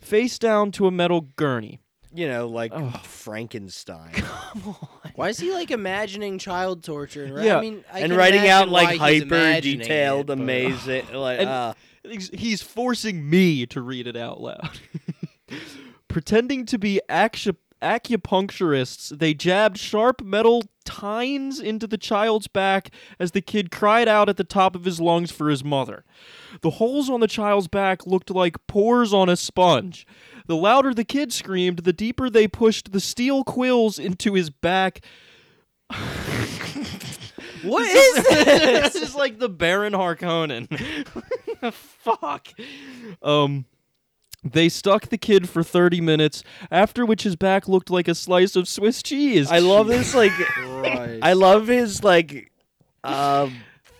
[0.00, 1.80] face down to a metal gurney.
[2.14, 3.00] You know, like Ugh.
[3.04, 4.14] Frankenstein.
[5.14, 7.24] Why is he like imagining child torture?
[7.24, 7.58] And, Yeah.
[7.58, 11.04] I mean, I and can writing out like hyper detailed, it, but- amazing.
[11.12, 11.74] Like, And- uh,
[12.04, 14.70] He's- He's forcing me to read it out loud.
[16.08, 23.32] Pretending to be acu- acupuncturists, they jabbed sharp metal tines into the child's back as
[23.32, 26.04] the kid cried out at the top of his lungs for his mother.
[26.62, 30.06] The holes on the child's back looked like pores on a sponge.
[30.46, 35.04] The louder the kid screamed, the deeper they pushed the steel quills into his back.
[37.64, 38.92] What This is is- this?
[38.92, 40.68] this is like the Baron Harkonnen.
[41.72, 42.48] Fuck.
[43.20, 43.64] Um
[44.44, 48.56] they stuck the kid for 30 minutes, after which his back looked like a slice
[48.56, 49.50] of Swiss cheese.
[49.50, 50.14] I love this.
[50.14, 50.32] Like,
[51.22, 52.52] I love his like
[53.02, 53.48] uh,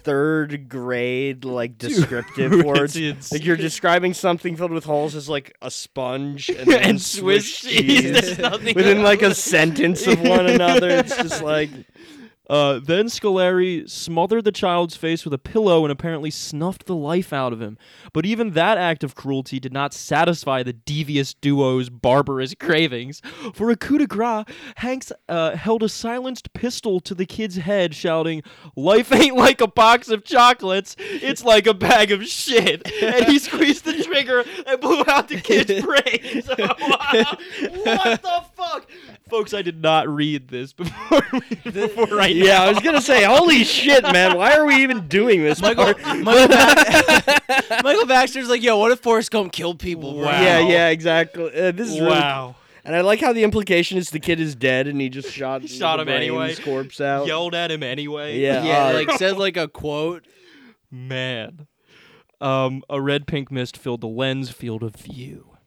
[0.05, 2.97] third grade like descriptive words.
[2.97, 7.03] It's Like you're describing something filled with holes as like a sponge and, then and
[7.03, 8.13] Swiss cheese.
[8.13, 10.89] There's nothing within like a sentence of one another.
[10.89, 11.71] It's just like
[12.49, 17.33] Uh, then Scolari smothered the child's face with a pillow and apparently snuffed the life
[17.33, 17.77] out of him.
[18.13, 23.21] But even that act of cruelty did not satisfy the devious duo's barbarous cravings.
[23.55, 24.47] For a coup de grace,
[24.77, 28.43] Hanks uh, held a silenced pistol to the kid's head, shouting,
[28.77, 32.91] Life ain't like a box of chocolates, it's like a bag of shit.
[33.03, 36.49] And he squeezed the trigger and blew out the kid's brains.
[36.49, 38.89] what the fuck?
[39.31, 41.23] Folks, I did not read this before,
[41.65, 42.45] before right now.
[42.45, 42.63] yeah.
[42.63, 44.37] I was gonna say, holy shit, man!
[44.37, 45.61] Why are we even doing this?
[45.61, 45.95] Michael.
[46.23, 50.15] Michael, Ba- Michael Baxter's like, yo, what if Forrest Gump killed people?
[50.15, 50.41] bro?" Wow.
[50.41, 51.45] Yeah, yeah, exactly.
[51.47, 52.57] Uh, this is really Wow.
[52.85, 55.69] And I like how the implication is the kid is dead and he just shot
[55.69, 56.55] Shot him anyway.
[56.55, 57.27] brains corpse out.
[57.27, 58.39] Yelled at him anyway.
[58.39, 58.65] Yeah.
[58.65, 60.25] Yeah, uh, like said like a quote.
[60.91, 61.67] Man.
[62.41, 65.58] Um, a red pink mist filled the lens field of view.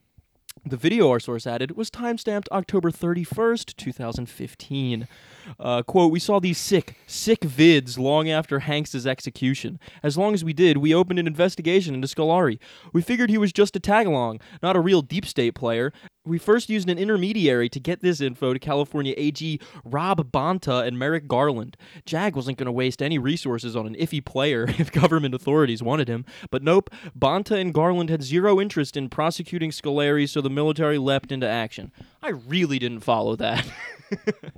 [0.64, 5.08] The video our source added was timestamped October 31st, 2015.
[5.58, 9.80] Uh, quote, we saw these sick, sick vids long after Hanks's execution.
[10.04, 12.60] As long as we did, we opened an investigation into Scolari.
[12.92, 15.92] We figured he was just a tag-along, not a real deep state player.
[16.24, 20.96] We first used an intermediary to get this info to California AG Rob Bonta and
[20.96, 21.76] Merrick Garland.
[22.06, 26.08] Jag wasn't going to waste any resources on an iffy player if government authorities wanted
[26.08, 26.24] him.
[26.50, 31.32] But nope, Bonta and Garland had zero interest in prosecuting Scolari, so the military leapt
[31.32, 31.90] into action.
[32.22, 33.66] I really didn't follow that.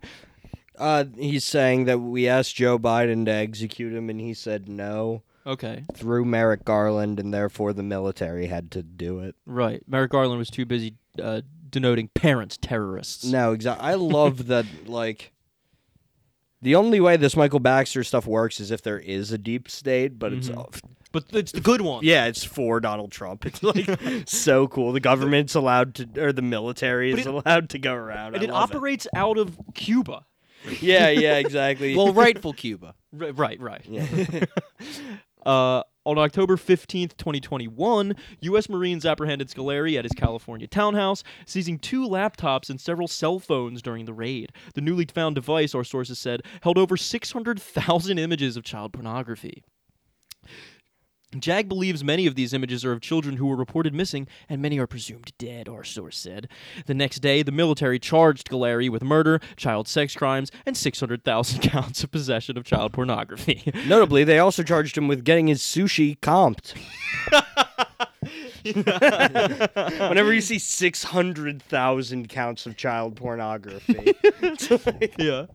[0.76, 5.22] Uh, he's saying that we asked Joe Biden to execute him and he said no
[5.46, 9.36] okay, through Merrick Garland and therefore the military had to do it.
[9.46, 9.82] right.
[9.86, 11.42] Merrick Garland was too busy uh,
[11.74, 13.24] denoting parents terrorists.
[13.24, 13.86] No, exactly.
[13.86, 14.64] I love that.
[14.86, 15.32] Like,
[16.62, 20.18] the only way this Michael Baxter stuff works is if there is a deep state,
[20.18, 20.80] but it's Mhm.
[21.12, 22.00] But it's the good one.
[22.02, 23.46] yeah, it's for Donald Trump.
[23.46, 23.86] It's like
[24.28, 24.90] so cool.
[24.92, 28.34] The government's allowed to, or the military But is it- allowed to go around.
[28.34, 30.24] And I it love operates out of Cuba.
[30.80, 31.94] Yeah, yeah, exactly.
[31.96, 32.94] Well, rightful Cuba.
[33.20, 33.82] R- right, right.
[33.88, 34.06] yeah.
[35.46, 38.68] Uh, on October 15th, 2021, U.S.
[38.68, 44.04] Marines apprehended Scolari at his California townhouse, seizing two laptops and several cell phones during
[44.04, 44.52] the raid.
[44.74, 49.64] The newly found device, our sources said, held over 600,000 images of child pornography.
[51.40, 54.78] Jag believes many of these images are of children who were reported missing, and many
[54.78, 56.48] are presumed dead, our source said.
[56.86, 62.04] The next day, the military charged Scolari with murder, child sex crimes, and 600,000 counts
[62.04, 63.62] of possession of child pornography.
[63.86, 66.74] Notably, they also charged him with getting his sushi comped.
[70.08, 74.14] Whenever you see 600,000 counts of child pornography.
[75.18, 75.46] yeah.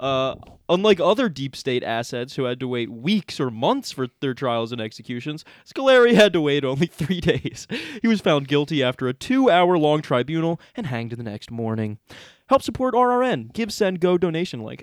[0.00, 0.34] Uh,
[0.70, 4.72] unlike other deep state assets who had to wait weeks or months for their trials
[4.72, 7.68] and executions, Scolari had to wait only three days.
[8.00, 11.98] He was found guilty after a two hour long tribunal and hanged the next morning.
[12.48, 13.52] Help support RRN.
[13.52, 14.82] GiveSendGo donation link.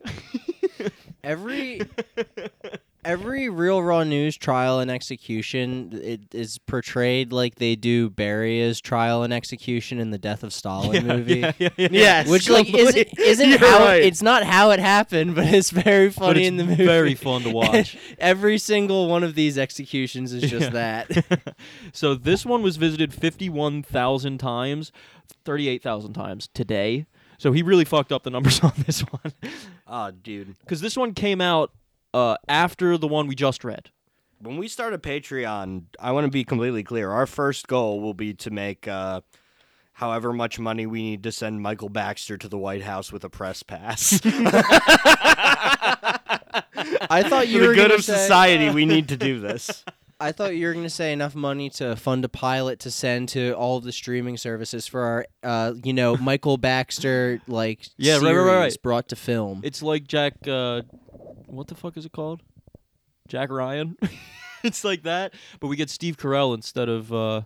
[1.23, 1.81] Every
[3.05, 9.23] every real raw news trial and execution it is portrayed like they do Beria's trial
[9.23, 11.39] and execution in the Death of Stalin movie.
[11.39, 11.87] yeah, yeah, yeah.
[11.91, 12.27] yes.
[12.27, 13.23] Which like isn't completely.
[13.25, 14.03] isn't You're how right.
[14.03, 16.85] it's not how it happened, but it's very funny it's in the movie.
[16.85, 17.97] very fun to watch.
[18.19, 21.55] Every single one of these executions is just that.
[21.93, 24.91] so this one was visited 51,000 times,
[25.45, 27.05] 38,000 times today.
[27.37, 29.33] So he really fucked up the numbers on this one.
[29.85, 30.55] Oh, dude.
[30.59, 31.71] Because this one came out
[32.13, 33.89] uh, after the one we just read.
[34.39, 37.09] When we start a Patreon, I want to be completely clear.
[37.11, 39.21] Our first goal will be to make uh,
[39.93, 43.29] however much money we need to send Michael Baxter to the White House with a
[43.29, 44.19] press pass.
[47.09, 49.83] I thought you For were good gonna of say- society, we need to do this.
[50.19, 53.29] I thought you were going to say enough money to fund a pilot to send
[53.29, 58.13] to all of the streaming services for our, uh, you know, Michael Baxter like Yeah,
[58.13, 58.77] right, series right, right, right.
[58.81, 59.61] brought to film.
[59.63, 60.33] It's like Jack.
[60.47, 60.81] Uh,
[61.47, 62.41] what the fuck is it called?
[63.27, 63.97] Jack Ryan.
[64.63, 67.41] it's like that, but we get Steve Carell instead of uh,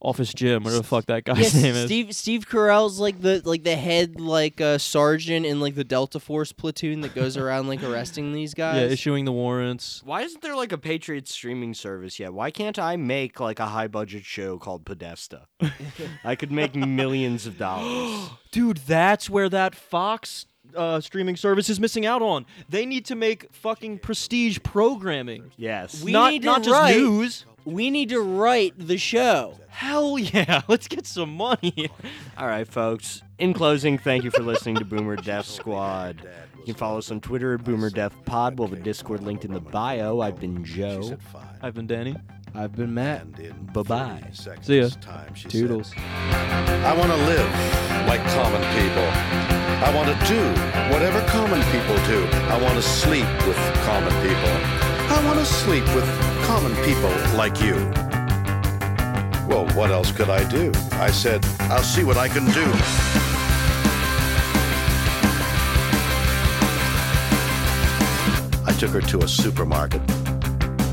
[0.00, 0.62] Office Jim.
[0.62, 1.84] Whatever the fuck that guy's yes, name is.
[1.86, 6.20] Steve Steve Carell's like the like the head like uh, sergeant in like the Delta
[6.20, 8.74] Force platoon that goes around like arresting these guys.
[8.76, 8.92] yeah, guys.
[8.92, 10.02] issuing the warrants.
[10.04, 12.32] Why isn't there like a Patriot streaming service yet?
[12.32, 15.46] Why can't I make like a high budget show called Podesta?
[16.24, 18.30] I could make millions of dollars.
[18.50, 22.46] Dude, that's where that Fox uh, streaming service is missing out on.
[22.68, 25.50] They need to make fucking prestige programming.
[25.56, 26.02] Yes.
[26.02, 27.44] We not need to not just write- news.
[27.64, 29.58] We need to write the show.
[29.68, 30.62] Hell yeah!
[30.68, 31.90] Let's get some money.
[32.38, 33.22] All right, folks.
[33.38, 36.26] In closing, thank you for listening to Boomer Death Squad.
[36.58, 38.58] You can follow us on Twitter at Boomer Death Pod.
[38.58, 40.20] We'll have a Discord linked in the bio.
[40.20, 41.16] I've been Joe.
[41.60, 42.16] I've been Danny.
[42.54, 43.26] I've been Matt.
[43.74, 44.30] Bye-bye.
[44.62, 44.88] See ya.
[45.48, 45.92] Toodles.
[45.96, 49.57] I want to live like common people.
[49.80, 50.40] I want to do
[50.92, 52.26] whatever common people do.
[52.48, 53.56] I want to sleep with
[53.86, 54.52] common people.
[55.14, 56.04] I want to sleep with
[56.46, 57.74] common people like you.
[59.48, 60.72] Well, what else could I do?
[60.94, 62.64] I said, I'll see what I can do.
[68.66, 70.02] I took her to a supermarket.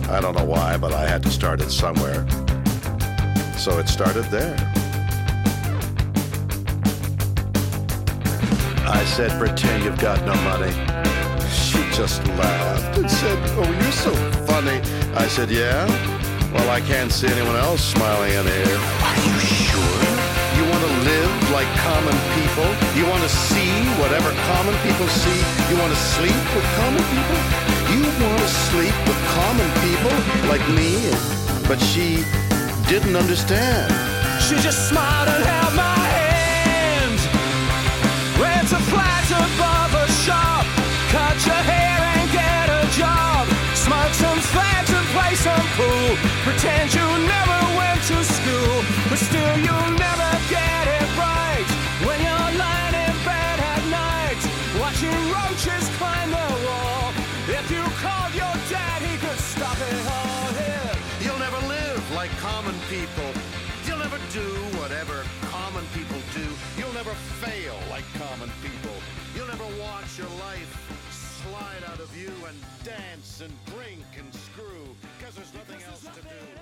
[0.10, 2.24] I don't know why, but I had to start it somewhere.
[3.58, 4.56] So it started there.
[8.96, 10.72] I said, pretend you've got no money.
[11.52, 14.12] She just laughed and said, oh, you're so
[14.48, 14.80] funny.
[15.14, 15.84] I said, yeah?
[16.54, 18.80] Well, I can't see anyone else smiling in here.
[19.08, 20.00] Are you sure?
[20.56, 22.68] You want to live like common people?
[22.96, 25.39] You want to see whatever common people see?
[25.68, 27.39] You want to sleep with common people?
[27.91, 30.16] You want to sleep with common people
[30.48, 31.12] like me?
[31.68, 32.24] But she
[32.88, 33.91] didn't understand.
[34.41, 35.85] She just smiled and held my hand.
[38.42, 40.66] Rent a flat above a shop.
[41.16, 43.48] Cut your hair and get a job.
[43.74, 44.40] Smoke some
[44.90, 46.10] and play some pool.
[46.44, 47.75] Pretend you never
[72.16, 76.22] slide out of you and dance and drink and screw because there's nothing else to
[76.22, 76.55] do.